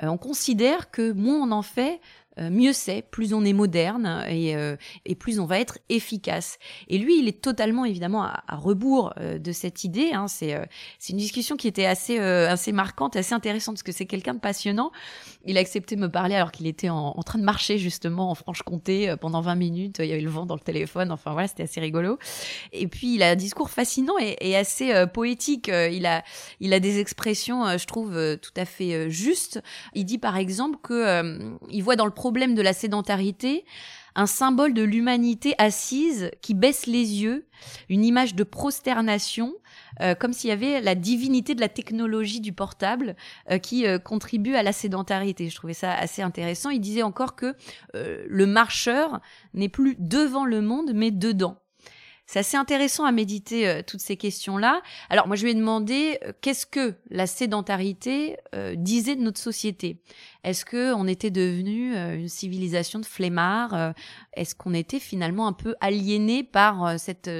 on 0.01 0.17
considère 0.17 0.89
que 0.89 1.11
moins 1.11 1.47
on 1.47 1.51
en 1.51 1.61
fait, 1.61 2.01
euh, 2.39 2.49
mieux 2.49 2.73
c'est, 2.73 3.01
plus 3.01 3.33
on 3.33 3.45
est 3.45 3.53
moderne 3.53 4.25
et, 4.29 4.55
euh, 4.55 4.75
et, 5.05 5.15
plus 5.15 5.39
on 5.39 5.45
va 5.45 5.59
être 5.59 5.79
efficace. 5.87 6.57
Et 6.89 6.97
lui, 6.97 7.19
il 7.19 7.29
est 7.29 7.41
totalement 7.41 7.85
évidemment 7.85 8.23
à, 8.23 8.43
rebours 8.51 9.13
euh, 9.17 9.39
de 9.39 9.51
cette 9.53 9.83
idée. 9.85 10.11
Hein. 10.11 10.27
C'est 10.27 10.55
c'est 10.99 11.13
une 11.13 11.19
discussion 11.19 11.55
qui 11.55 11.67
était 11.67 11.85
assez 11.85 12.19
assez 12.19 12.71
marquante, 12.71 13.15
assez 13.15 13.33
intéressante 13.33 13.75
parce 13.75 13.83
que 13.83 13.91
c'est 13.91 14.05
quelqu'un 14.05 14.33
de 14.33 14.39
passionnant. 14.39 14.91
Il 15.45 15.57
a 15.57 15.61
accepté 15.61 15.95
de 15.95 16.01
me 16.01 16.09
parler 16.09 16.35
alors 16.35 16.51
qu'il 16.51 16.67
était 16.67 16.89
en, 16.89 17.13
en, 17.15 17.23
train 17.23 17.39
de 17.39 17.43
marcher 17.43 17.77
justement 17.77 18.31
en 18.31 18.35
Franche-Comté 18.35 19.15
pendant 19.19 19.41
20 19.41 19.55
minutes. 19.55 19.97
Il 19.99 20.05
y 20.07 20.11
avait 20.11 20.21
le 20.21 20.29
vent 20.29 20.45
dans 20.45 20.55
le 20.55 20.61
téléphone. 20.61 21.11
Enfin 21.11 21.33
voilà, 21.33 21.47
c'était 21.47 21.63
assez 21.63 21.79
rigolo. 21.79 22.17
Et 22.73 22.87
puis 22.87 23.15
il 23.15 23.23
a 23.23 23.29
un 23.29 23.35
discours 23.35 23.69
fascinant 23.69 24.15
et, 24.19 24.35
et 24.41 24.55
assez 24.55 25.05
poétique. 25.13 25.67
Il 25.69 26.05
a 26.05 26.23
il 26.59 26.73
a 26.73 26.79
des 26.79 26.99
expressions, 26.99 27.77
je 27.77 27.85
trouve, 27.85 28.37
tout 28.41 28.53
à 28.57 28.65
fait 28.65 29.09
justes. 29.09 29.61
Il 29.93 30.05
dit 30.05 30.17
par 30.17 30.37
exemple 30.37 30.77
que 30.81 31.39
il 31.69 31.83
voit 31.83 31.95
dans 31.95 32.05
le 32.05 32.11
problème 32.25 32.55
de 32.55 32.63
la 32.63 32.73
sédentarité, 32.73 33.65
un 34.15 34.25
symbole 34.25 34.73
de 34.73 34.81
l'humanité 34.81 35.53
assise 35.59 36.31
qui 36.41 36.55
baisse 36.55 36.87
les 36.87 37.21
yeux, 37.21 37.45
une 37.87 38.03
image 38.03 38.33
de 38.33 38.43
prosternation, 38.43 39.53
euh, 40.01 40.15
comme 40.15 40.33
s'il 40.33 40.49
y 40.49 40.53
avait 40.53 40.81
la 40.81 40.95
divinité 40.95 41.53
de 41.53 41.61
la 41.61 41.69
technologie 41.69 42.41
du 42.41 42.51
portable 42.51 43.15
euh, 43.51 43.59
qui 43.59 43.85
euh, 43.85 43.99
contribue 43.99 44.55
à 44.55 44.63
la 44.63 44.71
sédentarité. 44.71 45.49
Je 45.49 45.55
trouvais 45.55 45.75
ça 45.75 45.93
assez 45.93 46.23
intéressant. 46.23 46.71
Il 46.71 46.81
disait 46.81 47.03
encore 47.03 47.35
que 47.35 47.53
le 47.93 48.45
marcheur 48.47 49.21
n'est 49.53 49.69
plus 49.69 49.95
devant 49.99 50.45
le 50.45 50.61
monde, 50.61 50.93
mais 50.95 51.11
dedans. 51.11 51.59
C'est 52.27 52.39
assez 52.39 52.57
intéressant 52.57 53.05
à 53.05 53.11
méditer 53.11 53.67
euh, 53.67 53.81
toutes 53.85 53.99
ces 53.99 54.17
questions-là. 54.17 54.81
Alors 55.09 55.27
moi, 55.27 55.35
je 55.35 55.43
lui 55.43 55.51
ai 55.51 55.55
demandé 55.55 56.17
euh, 56.23 56.33
qu'est-ce 56.41 56.65
que 56.65 56.95
la 57.09 57.27
sédentarité 57.27 58.37
euh, 58.55 58.75
disait 58.75 59.15
de 59.15 59.21
notre 59.21 59.39
société? 59.39 60.01
Est-ce 60.43 60.65
que 60.65 60.93
on 60.93 61.07
était 61.07 61.29
devenu 61.29 61.95
une 61.95 62.29
civilisation 62.29 62.99
de 62.99 63.05
flemmards 63.05 63.95
Est-ce 64.33 64.53
qu'on 64.53 64.75
était 64.75 64.99
finalement 64.99 65.47
un 65.47 65.53
peu 65.53 65.73
aliéné 65.81 66.43
par 66.43 66.99
cette 66.99 67.31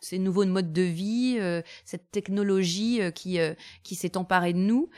ces 0.00 0.18
nouveaux 0.20 0.46
modes 0.46 0.72
de 0.72 0.82
vie, 0.82 1.40
cette 1.84 2.12
technologie 2.12 3.00
qui 3.16 3.40
qui 3.82 3.96
s'est 3.96 4.16
emparée 4.16 4.52
de 4.52 4.58
nous? 4.58 4.88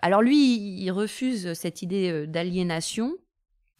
Alors 0.00 0.20
lui, 0.20 0.56
il 0.82 0.90
refuse 0.90 1.52
cette 1.52 1.82
idée 1.82 2.26
d'aliénation. 2.26 3.14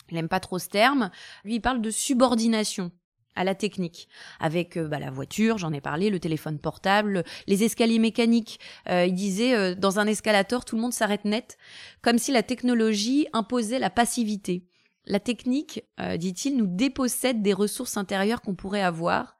Il 0.08 0.14
n'aime 0.14 0.28
pas 0.28 0.38
trop 0.38 0.60
ce 0.60 0.68
terme. 0.68 1.10
Lui, 1.42 1.56
il 1.56 1.60
parle 1.60 1.82
de 1.82 1.90
subordination. 1.90 2.92
À 3.34 3.44
la 3.44 3.54
technique, 3.54 4.08
avec 4.40 4.78
bah, 4.78 4.98
la 4.98 5.10
voiture, 5.10 5.58
j'en 5.58 5.72
ai 5.72 5.80
parlé, 5.80 6.10
le 6.10 6.20
téléphone 6.20 6.58
portable, 6.58 7.24
les 7.46 7.64
escaliers 7.64 7.98
mécaniques. 7.98 8.60
il 8.88 9.14
disait, 9.14 9.74
dans 9.74 9.98
un 9.98 10.06
escalator, 10.06 10.64
tout 10.64 10.76
le 10.76 10.82
monde 10.82 10.92
s'arrête 10.92 11.24
net, 11.24 11.56
comme 12.02 12.18
si 12.18 12.32
la 12.32 12.42
technologie 12.42 13.26
imposait 13.32 13.78
la 13.78 13.90
passivité. 13.90 14.66
La 15.06 15.20
technique, 15.20 15.82
dit-il, 16.16 16.56
nous 16.56 16.66
dépossède 16.66 17.42
des 17.42 17.52
ressources 17.52 17.96
intérieures 17.96 18.42
qu'on 18.42 18.54
pourrait 18.54 18.82
avoir. 18.82 19.36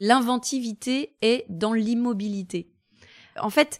L'inventivité 0.00 1.16
est 1.22 1.46
dans 1.48 1.72
l'immobilité. 1.72 2.70
En 3.40 3.50
fait, 3.50 3.78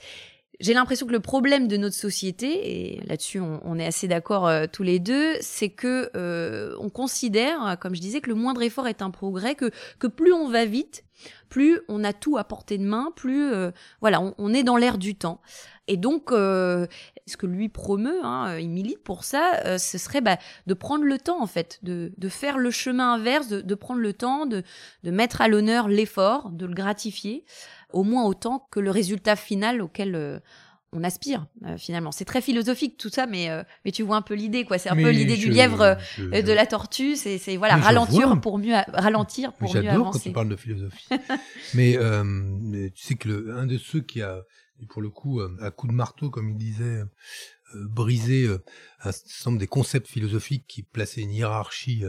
j'ai 0.61 0.75
l'impression 0.75 1.07
que 1.07 1.13
le 1.13 1.21
problème 1.21 1.69
de 1.69 1.77
notre 1.77 1.95
société, 1.95 2.95
et 2.95 3.01
là-dessus 3.07 3.41
on, 3.41 3.79
est 3.79 3.87
assez 3.87 4.09
d'accord 4.09 4.47
euh, 4.47 4.67
tous 4.71 4.83
les 4.83 4.99
deux, 4.99 5.35
c'est 5.41 5.69
que 5.69 6.11
euh, 6.17 6.75
on 6.81 6.89
considère, 6.89 7.77
comme 7.81 7.95
je 7.95 8.01
disais, 8.01 8.21
que 8.21 8.31
le 8.31 8.35
moindre 8.35 8.63
effort 8.63 8.89
est 8.89 9.03
un 9.03 9.11
progrès, 9.11 9.55
que, 9.55 9.71
que 9.99 10.07
plus 10.07 10.33
on 10.33 10.49
va 10.49 10.65
vite, 10.65 11.05
plus 11.49 11.81
on 11.89 12.05
a 12.05 12.13
tout 12.13 12.39
à 12.39 12.45
portée 12.45 12.79
de 12.79 12.85
main, 12.85 13.13
plus 13.15 13.53
euh, 13.53 13.71
voilà, 14.01 14.21
on, 14.39 14.55
est 14.55 14.63
dans 14.63 14.77
l'air 14.77 14.99
du 14.99 15.15
temps. 15.15 15.41
Et 15.89 15.97
donc, 15.97 16.31
ce 16.31 17.37
que 17.39 17.47
lui 17.47 17.69
promeut, 17.69 18.19
hein, 18.25 18.59
il 18.59 18.71
milite 18.71 19.05
pour 19.05 19.23
ça, 19.23 19.79
ce 19.79 19.99
serait 19.99 20.21
bah, 20.21 20.37
de 20.67 20.75
prendre 20.75 21.05
le 21.05 21.17
temps 21.17 21.41
en 21.41 21.47
fait, 21.47 21.79
de, 21.85 22.13
de 22.19 22.29
faire 22.29 22.59
le 22.59 22.73
chemin 22.73 23.15
inverse, 23.15 23.47
de, 23.47 23.61
de 23.61 23.75
prendre 23.77 24.01
le 24.01 24.13
temps, 24.13 24.47
de, 24.47 24.65
de 25.05 25.11
mettre 25.13 25.43
à 25.43 25.47
l'honneur 25.47 25.87
l'effort, 25.87 26.51
de 26.51 26.67
le 26.67 26.75
gratifier 26.75 27.45
au 27.97 28.05
moins 28.05 28.25
autant 28.25 28.69
que 28.71 28.79
le 28.79 28.91
résultat 28.91 29.37
final 29.37 29.81
auquel 29.81 30.15
euh, 30.15 30.39
on 30.93 31.03
aspire 31.03 31.47
euh, 31.65 31.77
finalement. 31.79 32.13
C'est 32.13 32.27
très 32.27 32.43
philosophique 32.43 32.99
tout 32.99 33.09
ça, 33.09 33.27
mais 33.27 33.51
euh, 33.51 33.63
mais 33.85 33.91
tu 33.91 34.03
vois 34.03 34.17
un 34.17 34.23
peu 34.23 34.35
l'idée 34.35 34.65
quoi. 34.65 34.79
C'est 34.79 34.91
un 34.91 34.95
peu 34.95 35.11
l'idée 35.11 35.37
du 35.37 35.51
lièvre 35.51 35.97
et 36.33 36.43
de 36.43 36.53
la 36.53 36.67
tortue. 36.67 37.17
C'est 37.17 37.39
c'est 37.39 37.57
voilà 37.57 37.77
ralentir 37.77 38.39
pour 38.41 38.59
mieux 38.59 38.75
ralentir 38.93 39.55
pour 39.55 39.75
mieux 39.75 39.81
avancer. 39.81 39.93
J'adore 39.93 40.11
quand 40.13 40.19
tu 40.19 40.33
parles 40.33 40.49
de 40.49 40.57
philosophie. 40.57 41.09
mais, 41.75 41.99
tu 42.95 43.03
sais 43.03 43.15
que 43.15 43.29
le, 43.29 43.57
un 43.57 43.67
de 43.67 43.79
ceux 43.79 44.01
qui 44.01 44.21
a 44.21 44.43
pour 44.91 45.01
le 45.01 45.09
coup 45.09 45.41
à 45.41 45.71
coup 45.71 45.89
de 45.89 45.93
marteau 45.93 46.29
comme 46.29 46.51
il 46.51 46.57
disait 46.57 47.03
brisé 47.75 48.47
un 49.03 49.13
certain 49.13 49.51
nombre 49.51 49.61
des 49.61 49.67
concepts 49.67 50.07
philosophiques 50.07 50.67
qui 50.69 50.83
plaçaient 50.83 51.23
une 51.23 51.33
hiérarchie 51.33 52.05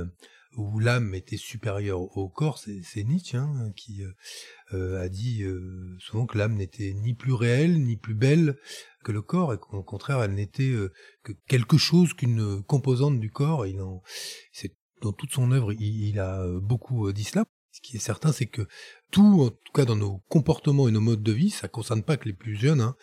où 0.58 0.80
l'âme 0.80 1.13
était 1.13 1.38
supérieure 1.38 2.17
au 2.17 2.28
corps, 2.30 2.58
c'est 2.58 3.04
Nietzsche 3.04 3.38
hein, 3.38 3.72
qui 3.76 4.04
euh, 4.04 4.12
euh, 4.74 5.02
a 5.02 5.08
dit 5.08 5.43
euh, 5.43 5.96
souvent 6.00 6.26
que 6.26 6.38
l'âme 6.38 6.56
n'était 6.56 6.93
ni 6.93 7.13
plus 7.13 7.34
réelle 7.34 7.80
ni 7.84 7.96
plus 7.96 8.15
belle 8.15 8.58
que 9.04 9.12
le 9.12 9.22
corps 9.22 9.54
et 9.54 9.58
qu'au 9.60 9.84
contraire 9.84 10.22
elle 10.24 10.34
n'était 10.34 10.74
que 11.24 11.32
quelque 11.48 11.78
chose 11.78 12.13
qu'une 12.13 12.63
composante 12.63 13.20
du 13.20 13.32
corps. 13.32 13.65
Et 13.65 13.78
c'est 14.52 14.76
dans 15.02 15.13
toute 15.13 15.32
son 15.32 15.52
œuvre, 15.52 15.72
il, 15.74 16.20
a 16.20 16.43
beaucoup 16.60 17.12
dit 17.13 17.24
cela. 17.24 17.46
Ce 17.72 17.80
qui 17.80 17.98
est 17.98 18.00
certain, 18.00 18.32
c'est 18.32 18.48
que 18.48 18.67
tout, 19.12 19.43
en 19.43 19.50
tout 19.52 19.74
cas 19.74 19.86
dans 19.86 19.96
nos 19.96 20.24
comportements 20.30 20.88
et 20.88 20.91
nos 20.91 21.00
modes 21.00 21.22
de 21.22 21.32
vie, 21.32 21.52
ça 21.52 21.67
concerne 21.67 22.02
pas 22.02 22.17
que 22.17 22.26
les 22.26 22.34
plus 22.34 22.56
jeunes, 22.56 22.82
hein, 22.82 22.96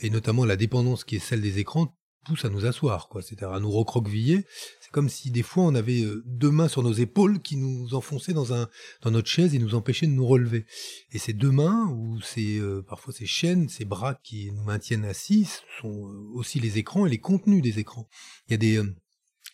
et 0.00 0.10
notamment 0.10 0.44
la 0.44 0.56
dépendance 0.56 1.02
qui 1.02 1.16
est 1.16 1.18
celle 1.18 1.40
des 1.40 1.58
écrans, 1.58 1.96
pousse 2.24 2.44
à 2.44 2.50
nous 2.50 2.66
asseoir, 2.66 3.08
quoi, 3.08 3.22
c'est-à-dire 3.22 3.52
à 3.52 3.60
nous 3.60 3.70
recroqueviller. 3.70 4.44
Comme 4.92 5.08
si 5.08 5.30
des 5.30 5.42
fois 5.42 5.64
on 5.64 5.74
avait 5.74 6.02
euh, 6.02 6.22
deux 6.26 6.50
mains 6.50 6.68
sur 6.68 6.82
nos 6.82 6.92
épaules 6.92 7.40
qui 7.40 7.56
nous 7.56 7.94
enfonçaient 7.94 8.34
dans 8.34 8.54
un 8.54 8.68
dans 9.00 9.10
notre 9.10 9.28
chaise 9.28 9.54
et 9.54 9.58
nous 9.58 9.74
empêchaient 9.74 10.06
de 10.06 10.12
nous 10.12 10.26
relever. 10.26 10.66
Et 11.10 11.18
ces 11.18 11.32
deux 11.32 11.50
mains 11.50 11.88
ou 11.88 12.20
ces 12.20 12.58
euh, 12.58 12.82
parfois 12.82 13.12
ces 13.12 13.26
chaînes, 13.26 13.68
ces 13.68 13.84
bras 13.84 14.14
qui 14.22 14.52
nous 14.52 14.62
maintiennent 14.62 15.04
assis, 15.04 15.48
sont 15.80 16.08
euh, 16.08 16.30
aussi 16.34 16.60
les 16.60 16.78
écrans 16.78 17.06
et 17.06 17.10
les 17.10 17.18
contenus 17.18 17.62
des 17.62 17.78
écrans. 17.78 18.08
Il 18.48 18.52
y 18.52 18.54
a 18.54 18.58
des 18.58 18.82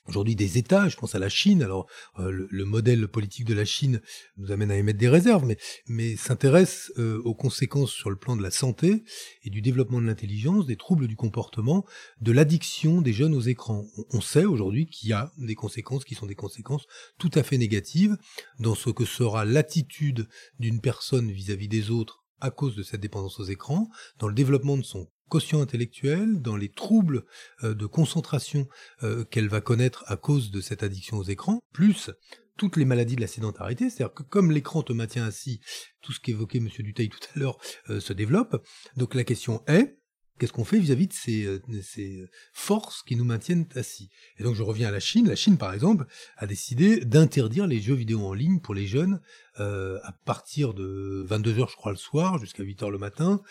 aujourd'hui 0.08 0.34
des 0.34 0.58
États, 0.58 0.88
je 0.88 0.96
pense 0.96 1.14
à 1.14 1.18
la 1.18 1.28
Chine. 1.28 1.62
Alors 1.62 1.86
euh, 2.18 2.46
le, 2.50 2.64
modèle 2.64 3.08
politique 3.08 3.44
de 3.44 3.54
la 3.54 3.64
Chine 3.64 4.00
nous 4.36 4.50
amène 4.50 4.70
à 4.70 4.76
émettre 4.76 4.98
des 4.98 5.08
réserves, 5.08 5.46
mais, 5.86 6.16
s'intéresse 6.16 6.92
euh, 6.98 7.20
aux 7.24 7.34
conséquences 7.34 7.90
sur 7.90 8.10
le 8.10 8.16
plan 8.16 8.36
de 8.36 8.42
la 8.42 8.50
santé 8.50 9.04
et 9.44 9.50
du 9.50 9.62
développement 9.62 10.00
de 10.00 10.06
l'intelligence, 10.06 10.66
des 10.66 10.76
troubles 10.76 11.06
du 11.06 11.16
comportement, 11.16 11.84
de 12.20 12.32
l'addiction 12.32 13.00
des 13.02 13.12
jeunes 13.12 13.34
aux 13.34 13.40
écrans. 13.40 13.86
On, 14.10 14.20
sait 14.20 14.44
aujourd'hui 14.44 14.86
qu'il 14.86 15.08
y 15.08 15.12
a 15.12 15.32
des 15.38 15.54
conséquences 15.54 16.04
qui 16.04 16.14
sont 16.14 16.26
des 16.26 16.34
conséquences 16.34 16.86
tout 17.18 17.30
à 17.34 17.42
fait 17.42 17.56
négatives 17.56 18.16
dans 18.58 18.74
ce 18.74 18.90
que 18.90 19.04
sera 19.04 19.44
l'attitude 19.44 20.28
d'une 20.58 20.80
personne 20.80 21.30
vis 21.30 21.50
à 21.50 21.56
-vis 21.56 21.68
des 21.68 21.90
autres 21.90 22.24
à 22.40 22.50
cause 22.50 22.76
de 22.76 22.82
cette 22.82 23.00
dépendance 23.00 23.40
aux 23.40 23.44
écrans, 23.44 23.88
dans 24.18 24.28
le 24.28 24.34
développement 24.34 24.76
de 24.76 24.82
son 24.82 25.08
quotient 25.28 25.60
intellectuel, 25.60 26.40
dans 26.40 26.56
les 26.56 26.68
troubles 26.68 27.24
euh, 27.62 27.74
de 27.74 27.86
concentration 27.86 28.66
euh, 29.02 29.24
qu'elle 29.24 29.48
va 29.48 29.60
connaître 29.60 30.04
à 30.06 30.16
cause 30.16 30.50
de 30.50 30.60
cette 30.60 30.82
addiction 30.82 31.18
aux 31.18 31.24
écrans, 31.24 31.60
plus 31.72 32.10
toutes 32.58 32.76
les 32.76 32.84
maladies 32.84 33.16
de 33.16 33.20
la 33.20 33.26
sédentarité, 33.26 33.88
c'est-à-dire 33.88 34.12
que 34.12 34.24
comme 34.24 34.50
l'écran 34.50 34.82
te 34.82 34.92
maintient 34.92 35.24
assis, 35.24 35.60
tout 36.02 36.12
ce 36.12 36.20
qu'évoquait 36.20 36.58
M. 36.58 36.68
Duteil 36.80 37.08
tout 37.08 37.20
à 37.34 37.38
l'heure 37.38 37.58
euh, 37.88 38.00
se 38.00 38.12
développe. 38.12 38.62
Donc 38.96 39.14
la 39.14 39.24
question 39.24 39.62
est, 39.66 39.97
Qu'est-ce 40.38 40.52
qu'on 40.52 40.64
fait 40.64 40.78
vis-à-vis 40.78 41.08
de 41.08 41.12
ces, 41.12 41.44
euh, 41.44 41.60
ces, 41.82 42.20
euh, 42.20 42.30
forces 42.52 43.02
qui 43.02 43.16
nous 43.16 43.24
maintiennent 43.24 43.66
assis? 43.74 44.08
Et 44.38 44.44
donc 44.44 44.54
je 44.54 44.62
reviens 44.62 44.88
à 44.88 44.90
la 44.90 45.00
Chine. 45.00 45.26
La 45.26 45.36
Chine, 45.36 45.58
par 45.58 45.72
exemple, 45.74 46.06
a 46.36 46.46
décidé 46.46 47.04
d'interdire 47.04 47.66
les 47.66 47.80
jeux 47.80 47.94
vidéo 47.94 48.24
en 48.24 48.34
ligne 48.34 48.60
pour 48.60 48.74
les 48.74 48.86
jeunes 48.86 49.20
euh, 49.58 49.98
à 50.04 50.12
partir 50.12 50.74
de 50.74 51.26
22h, 51.28 51.70
je 51.70 51.76
crois, 51.76 51.90
le 51.90 51.98
soir, 51.98 52.38
jusqu'à 52.38 52.62
8h 52.62 52.90
le 52.90 52.98
matin, 52.98 53.42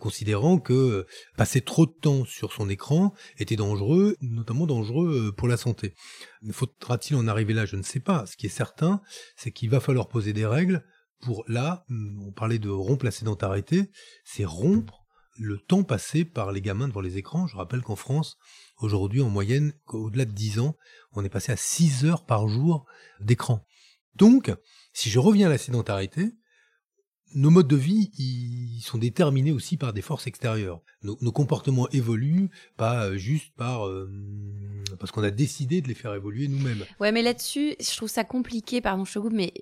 considérant 0.00 0.58
que 0.58 1.06
passer 1.36 1.60
trop 1.60 1.84
de 1.84 1.92
temps 1.92 2.24
sur 2.24 2.52
son 2.52 2.70
écran 2.70 3.12
était 3.38 3.56
dangereux, 3.56 4.16
notamment 4.22 4.66
dangereux 4.66 5.34
pour 5.36 5.48
la 5.48 5.58
santé. 5.58 5.94
Faudra-t-il 6.50 7.16
en 7.16 7.28
arriver 7.28 7.52
là? 7.52 7.66
Je 7.66 7.76
ne 7.76 7.82
sais 7.82 8.00
pas. 8.00 8.24
Ce 8.24 8.36
qui 8.36 8.46
est 8.46 8.50
certain, 8.50 9.02
c'est 9.36 9.52
qu'il 9.52 9.68
va 9.68 9.80
falloir 9.80 10.08
poser 10.08 10.32
des 10.32 10.46
règles 10.46 10.82
pour 11.20 11.44
là, 11.48 11.84
on 11.90 12.32
parlait 12.32 12.58
de 12.58 12.70
rompre 12.70 13.04
la 13.04 13.10
sédentarité, 13.10 13.90
c'est 14.24 14.44
rompre 14.44 14.99
le 15.40 15.58
temps 15.58 15.84
passé 15.84 16.26
par 16.26 16.52
les 16.52 16.60
gamins 16.60 16.86
devant 16.86 17.00
les 17.00 17.16
écrans. 17.16 17.46
Je 17.46 17.56
rappelle 17.56 17.80
qu'en 17.80 17.96
France, 17.96 18.36
aujourd'hui, 18.78 19.22
en 19.22 19.30
moyenne, 19.30 19.72
au-delà 19.86 20.26
de 20.26 20.32
10 20.32 20.60
ans, 20.60 20.76
on 21.12 21.24
est 21.24 21.30
passé 21.30 21.50
à 21.50 21.56
6 21.56 22.04
heures 22.04 22.26
par 22.26 22.46
jour 22.46 22.84
d'écran. 23.20 23.66
Donc, 24.16 24.52
si 24.92 25.08
je 25.08 25.18
reviens 25.18 25.46
à 25.46 25.50
la 25.50 25.58
sédentarité, 25.58 26.34
nos 27.34 27.50
modes 27.50 27.68
de 27.68 27.76
vie, 27.76 28.10
ils 28.18 28.82
sont 28.82 28.98
déterminés 28.98 29.52
aussi 29.52 29.76
par 29.76 29.92
des 29.92 30.02
forces 30.02 30.26
extérieures. 30.26 30.80
Nos, 31.02 31.32
comportements 31.32 31.88
évoluent, 31.90 32.50
pas 32.76 33.06
euh, 33.06 33.16
juste 33.16 33.52
par 33.56 33.86
euh, 33.86 34.10
parce 34.98 35.12
qu'on 35.12 35.22
a 35.22 35.30
décidé 35.30 35.80
de 35.80 35.88
les 35.88 35.94
faire 35.94 36.14
évoluer 36.14 36.48
nous-mêmes. 36.48 36.84
Ouais, 36.98 37.12
mais 37.12 37.22
là-dessus, 37.22 37.74
je 37.80 37.96
trouve 37.96 38.08
ça 38.08 38.24
compliqué, 38.24 38.80
pardon, 38.80 39.04
je 39.04 39.18
mais 39.32 39.52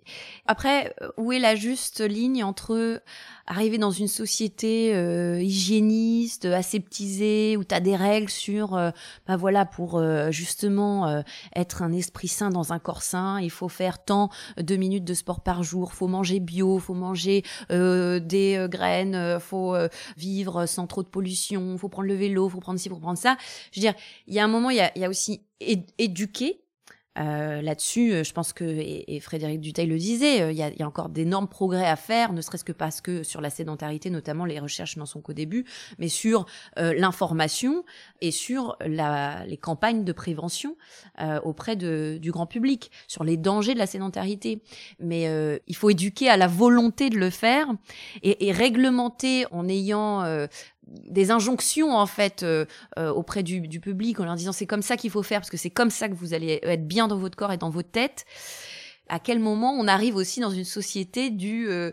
après, 0.47 0.95
euh, 1.03 1.11
où 1.17 1.33
est 1.33 1.39
la 1.39 1.55
juste 1.55 2.01
ligne 2.01 2.43
entre 2.43 3.01
arriver 3.49 3.79
dans 3.79 3.91
une 3.91 4.09
société 4.09 4.95
euh, 4.95 5.41
hygiéniste, 5.43 6.45
aseptisée, 6.45 7.57
où 7.57 7.65
tu 7.65 7.75
as 7.75 7.81
des 7.81 7.97
règles 7.97 8.29
sur, 8.29 8.77
euh, 8.77 8.91
bah 9.27 9.37
voilà, 9.37 9.65
pour 9.65 9.97
euh, 9.97 10.31
justement 10.31 11.23
être 11.55 11.83
un 11.83 11.93
esprit 11.93 12.29
sain 12.29 12.51
dans 12.51 12.73
un 12.73 12.79
corps 12.79 13.03
sain, 13.03 13.41
il 13.41 13.51
faut 13.51 13.69
faire 13.69 14.05
tant 14.05 14.29
de 14.59 14.77
minutes 14.77 15.05
de 15.05 15.15
sport 15.15 15.41
par 15.41 15.63
jour, 15.63 15.95
faut 15.95 16.07
manger 16.07 16.41
bio, 16.41 16.79
faut 16.79 16.95
manger 16.95 17.43
des 17.71 18.67
graines, 18.71 19.39
faut 19.41 19.77
vivre 20.17 20.67
sans 20.67 20.87
trop 20.87 21.03
de 21.03 21.09
pollution, 21.09 21.77
faut 21.79 21.89
prendre 21.89 22.09
le 22.09 22.15
vélo, 22.15 22.49
faut 22.49 22.61
prendre 22.61 22.79
ci, 22.79 22.89
faut 22.89 22.97
prendre 22.97 23.19
ça. 23.19 23.37
Je 23.73 23.81
veux 23.81 23.83
dire, 23.83 23.95
il 24.27 24.35
y 24.35 24.39
a 24.39 24.45
un 24.45 24.49
moment, 24.49 24.71
il 24.71 24.77
y 24.77 24.81
a, 24.81 24.97
y 24.97 25.05
a 25.05 25.09
aussi 25.09 25.43
éduquer 25.61 26.63
euh, 27.19 27.63
là-dessus, 27.63 28.13
euh, 28.13 28.25
je 28.25 28.33
pense 28.33 28.53
que, 28.53 28.65
et, 28.65 29.21
Frédéric 29.21 29.61
Duteil 29.61 29.87
le 29.87 29.99
disait, 29.99 30.43
euh, 30.43 30.53
il 30.53 30.59
y, 30.59 30.63
a, 30.63 30.87
encore 30.87 31.09
d'énormes 31.09 31.49
progrès 31.49 31.87
à 31.87 31.97
faire, 31.97 32.33
ne 32.33 32.41
serait-ce 32.41 32.65
que 32.65 32.73
parce 32.73 33.01
que 33.01 33.23
sur 33.23 33.41
la 33.41 33.51
sédentarité, 33.51 34.11
notamment, 34.11 34.45
les 34.45 34.61
recherches 34.61 34.97
n'en 34.97 35.07
sont 35.07 35.21
qu'au 35.21 35.33
début, 35.33 35.65
mais 35.99 36.09
sur 36.09 36.47
l'information 36.77 37.85
et 38.21 38.31
sur 38.31 38.77
la, 38.81 39.45
les 39.47 39.57
campagnes 39.57 40.05
de 40.05 40.13
prévention 40.13 40.77
auprès 41.43 41.77
du 41.77 42.31
grand 42.31 42.47
public, 42.47 42.91
sur 43.07 43.25
les 43.25 43.37
dangers 43.37 43.75
de 43.75 43.79
la 43.79 43.87
sédentarité. 43.87 44.63
Mais 45.01 45.29
il 45.67 45.77
faut 45.77 45.91
éduquer 45.91 46.29
à 46.29 46.37
la 46.37 46.47
volonté 46.47 47.11
de 47.11 47.19
le 47.19 47.31
faire 47.31 47.69
et, 48.23 48.49
et 48.49 48.53
réglementer 48.53 49.47
en 49.51 49.69
ayant 49.69 50.25
des 50.89 51.31
injonctions 51.31 51.97
en 51.97 52.07
fait 52.07 52.43
euh, 52.43 52.65
euh, 52.99 53.11
auprès 53.11 53.43
du, 53.43 53.61
public 53.81 54.21
en 54.21 54.25
leur 54.25 54.35
disant 54.35 54.53
c'est 54.53 54.67
comme 54.67 54.83
ça 54.83 54.97
qu'il 54.97 55.11
faut 55.11 55.23
faire 55.23 55.41
parce 55.41 55.51
que 55.51 55.57
c'est 55.57 55.71
comme 55.71 55.91
ça 55.91 56.09
que 56.09 56.15
vous 56.15 56.35
allez 56.35 56.61
être 56.63 56.87
bien 56.87 57.09
dans 57.09 57.19
votre 57.19 57.37
corps 57.37 57.53
et 57.53 57.59
dans 57.59 57.71
votre 57.71 57.91
tête. 57.91 58.25
À 59.09 59.19
quel 59.19 59.39
moment 59.39 59.73
on 59.73 59.89
arrive 59.89 60.17
aussi 60.17 60.41
dans 60.41 60.51
une 60.51 60.65
société 60.65 61.31
du 61.31 61.69
euh, 61.69 61.93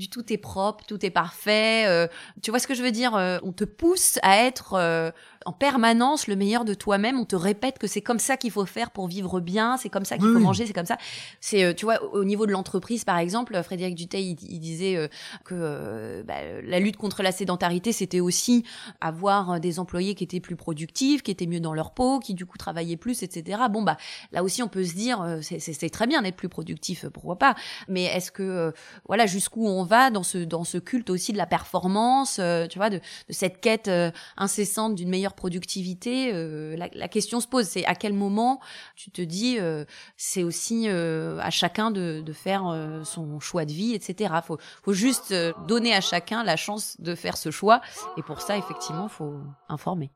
du 0.00 0.08
tout 0.08 0.32
est 0.32 0.38
propre, 0.38 0.84
tout 0.86 1.04
est 1.04 1.10
parfait. 1.10 1.84
euh, 1.86 2.08
tu 2.42 2.50
vois 2.50 2.58
ce 2.58 2.66
que 2.66 2.74
je 2.74 2.82
veux 2.82 2.90
dire 2.90 3.14
euh, 3.14 3.38
On 3.44 3.52
te 3.52 3.64
pousse 3.64 4.18
à 4.22 4.38
être 4.44 4.74
euh, 4.74 5.10
en 5.46 5.52
permanence 5.52 6.26
le 6.26 6.36
meilleur 6.36 6.64
de 6.64 6.74
toi-même. 6.74 7.18
On 7.18 7.24
te 7.24 7.36
répète 7.36 7.78
que 7.78 7.86
c'est 7.86 8.02
comme 8.02 8.18
ça 8.18 8.36
qu'il 8.36 8.50
faut 8.50 8.66
faire 8.66 8.90
pour 8.90 9.06
vivre 9.08 9.40
bien, 9.40 9.76
c'est 9.78 9.88
comme 9.88 10.04
ça 10.04 10.16
qu'il 10.16 10.26
Oui, 10.26 10.32
faut 10.32 10.38
oui. 10.38 10.44
manger, 10.44 10.66
c'est 10.66 10.72
comme 10.72 10.86
ça. 10.86 10.98
C'est, 11.40 11.64
euh, 11.64 11.72
tu 11.74 11.84
vois, 11.86 12.02
au 12.04 12.20
au 12.20 12.24
niveau 12.24 12.44
de 12.46 12.52
l'entreprise, 12.52 13.04
par 13.04 13.16
exemple, 13.18 13.54
euh, 13.54 13.62
Frédéric 13.62 13.94
Duteil, 13.94 14.36
il, 14.42 14.52
il 14.52 14.60
disait 14.60 14.96
euh, 14.96 15.08
que 15.44 16.22
bah, 16.26 16.34
la 16.62 16.78
lutte 16.78 16.96
contre 16.98 17.22
la 17.22 17.32
sédentarité, 17.32 17.92
c'était 17.92 18.20
aussi 18.20 18.64
avoir 19.00 19.58
des 19.60 19.78
employés 19.78 20.14
qui 20.14 20.24
étaient 20.24 20.40
plus 20.40 20.56
productifs, 20.56 21.22
qui 21.22 21.30
étaient 21.30 21.46
mieux 21.46 21.60
dans 21.60 21.72
leur 21.74 21.92
peau, 21.92 22.18
qui 22.18 22.34
du 22.34 22.44
coup 22.46 22.58
travaillaient 22.58 22.96
plus, 22.98 23.22
etc. 23.22 23.62
Bon, 23.70 23.82
bah 23.82 23.96
là 24.32 24.42
aussi, 24.42 24.62
on 24.62 24.68
peut 24.68 24.84
se 24.84 24.94
dire, 24.94 25.38
c'est- 25.40 25.90
très 25.90 26.06
bien 26.06 26.22
d'être 26.22 26.36
plus 26.36 26.48
productif, 26.50 27.06
pourquoi 27.08 27.36
pas. 27.38 27.54
Mais 27.88 28.04
est-ce 28.04 28.30
que, 28.30 28.72
voilà, 29.06 29.26
jusqu'où 29.26 29.66
on 29.66 29.82
va 29.84 30.10
dans 30.10 30.22
ce 30.22 30.38
dans 30.38 30.64
ce 30.64 30.78
culte 30.78 31.10
aussi 31.10 31.32
de 31.32 31.38
la 31.38 31.46
performance, 31.46 32.38
tu 32.70 32.78
vois, 32.78 32.90
de, 32.90 32.98
de 32.98 33.32
cette 33.32 33.60
quête 33.60 33.90
incessante 34.36 34.94
d'une 34.94 35.08
meilleure 35.08 35.29
productivité 35.34 36.32
euh, 36.32 36.76
la, 36.76 37.08
question 37.08 37.40
se 37.40 37.46
pose, 37.46 37.66
c'est 37.66 37.84
à 37.84 37.94
quel 37.94 38.12
moment 38.12 38.60
tu 38.96 39.10
te 39.10 39.22
dis, 39.22 39.58
euh, 39.58 39.84
c'est 40.16 40.42
aussi 40.42 40.88
euh, 40.88 41.38
à 41.40 41.50
chacun 41.50 41.90
de, 41.90 42.24
faire 42.32 42.62
son 43.04 43.40
choix 43.40 43.64
de 43.64 43.72
vie, 43.72 43.94
etc. 43.94 44.34
Faut, 44.46 44.58
faut 44.82 44.92
juste 44.92 45.34
donner 45.66 45.94
à 45.94 46.00
chacun 46.00 46.44
la 46.44 46.56
chance 46.56 47.00
de 47.00 47.14
faire 47.14 47.36
ce 47.36 47.50
choix, 47.50 47.80
et 48.16 48.22
pour 48.22 48.40
ça, 48.40 48.56
effectivement, 48.56 49.08
faut 49.08 49.40
informer. 49.68 50.10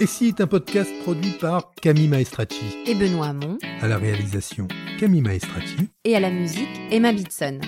Et 0.00 0.06
si 0.06 0.26
est 0.28 0.40
un 0.40 0.46
podcast 0.46 0.90
produit 1.02 1.32
par 1.40 1.72
Camille 1.80 2.08
Maestracci. 2.08 2.64
Et 2.86 2.94
Benoît 2.94 3.28
Hamon, 3.28 3.58
À 3.80 3.88
la 3.88 3.96
réalisation, 3.96 4.66
Camille 4.98 5.22
Maestracci. 5.22 5.88
et 6.04 6.16
à 6.16 6.20
la 6.20 6.30
musique, 6.30 6.68
Emma 6.90 7.12
Bitson. 7.12 7.60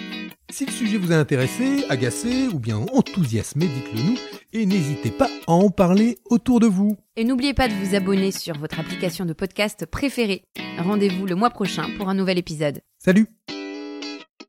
Si 0.50 0.64
le 0.66 0.72
sujet 0.72 0.96
vous 0.98 1.12
a 1.12 1.16
intéressé, 1.16 1.84
agacé 1.88 2.48
ou 2.48 2.58
bien 2.58 2.78
enthousiasmé, 2.78 3.66
dites-le 3.66 4.00
nous 4.02 4.18
et 4.52 4.64
n'hésitez 4.66 5.10
pas 5.10 5.28
à 5.46 5.52
en 5.52 5.70
parler 5.70 6.18
autour 6.30 6.60
de 6.60 6.66
vous. 6.66 6.96
Et 7.16 7.24
n'oubliez 7.24 7.52
pas 7.54 7.68
de 7.68 7.74
vous 7.74 7.94
abonner 7.94 8.30
sur 8.30 8.56
votre 8.58 8.78
application 8.78 9.24
de 9.24 9.32
podcast 9.32 9.86
préférée. 9.86 10.44
Rendez-vous 10.78 11.26
le 11.26 11.34
mois 11.34 11.50
prochain 11.50 11.86
pour 11.98 12.08
un 12.08 12.14
nouvel 12.14 12.38
épisode. 12.38 12.80
Salut 12.98 13.26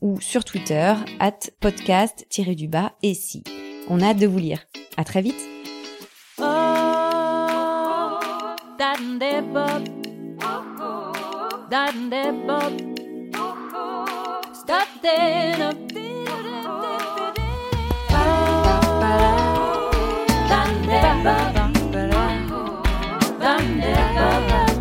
ou 0.00 0.18
sur 0.18 0.44
Twitter 0.44 0.94
at 1.20 1.40
podcast-du-bas 1.60 2.92
esi. 3.02 3.44
On 3.88 4.00
a 4.00 4.06
hâte 4.06 4.18
de 4.18 4.26
vous 4.26 4.38
lire. 4.38 4.64
À 4.96 5.04
très 5.04 5.20
vite. 5.20 5.46
Oh, 6.38 6.44
startende 11.72 12.34
bob. 12.46 12.72
Startende 14.52 15.68
up. 15.68 15.92
Dande 20.48 21.00
bob. 21.24 21.54
Dande 23.38 23.94
bob. 24.14 24.71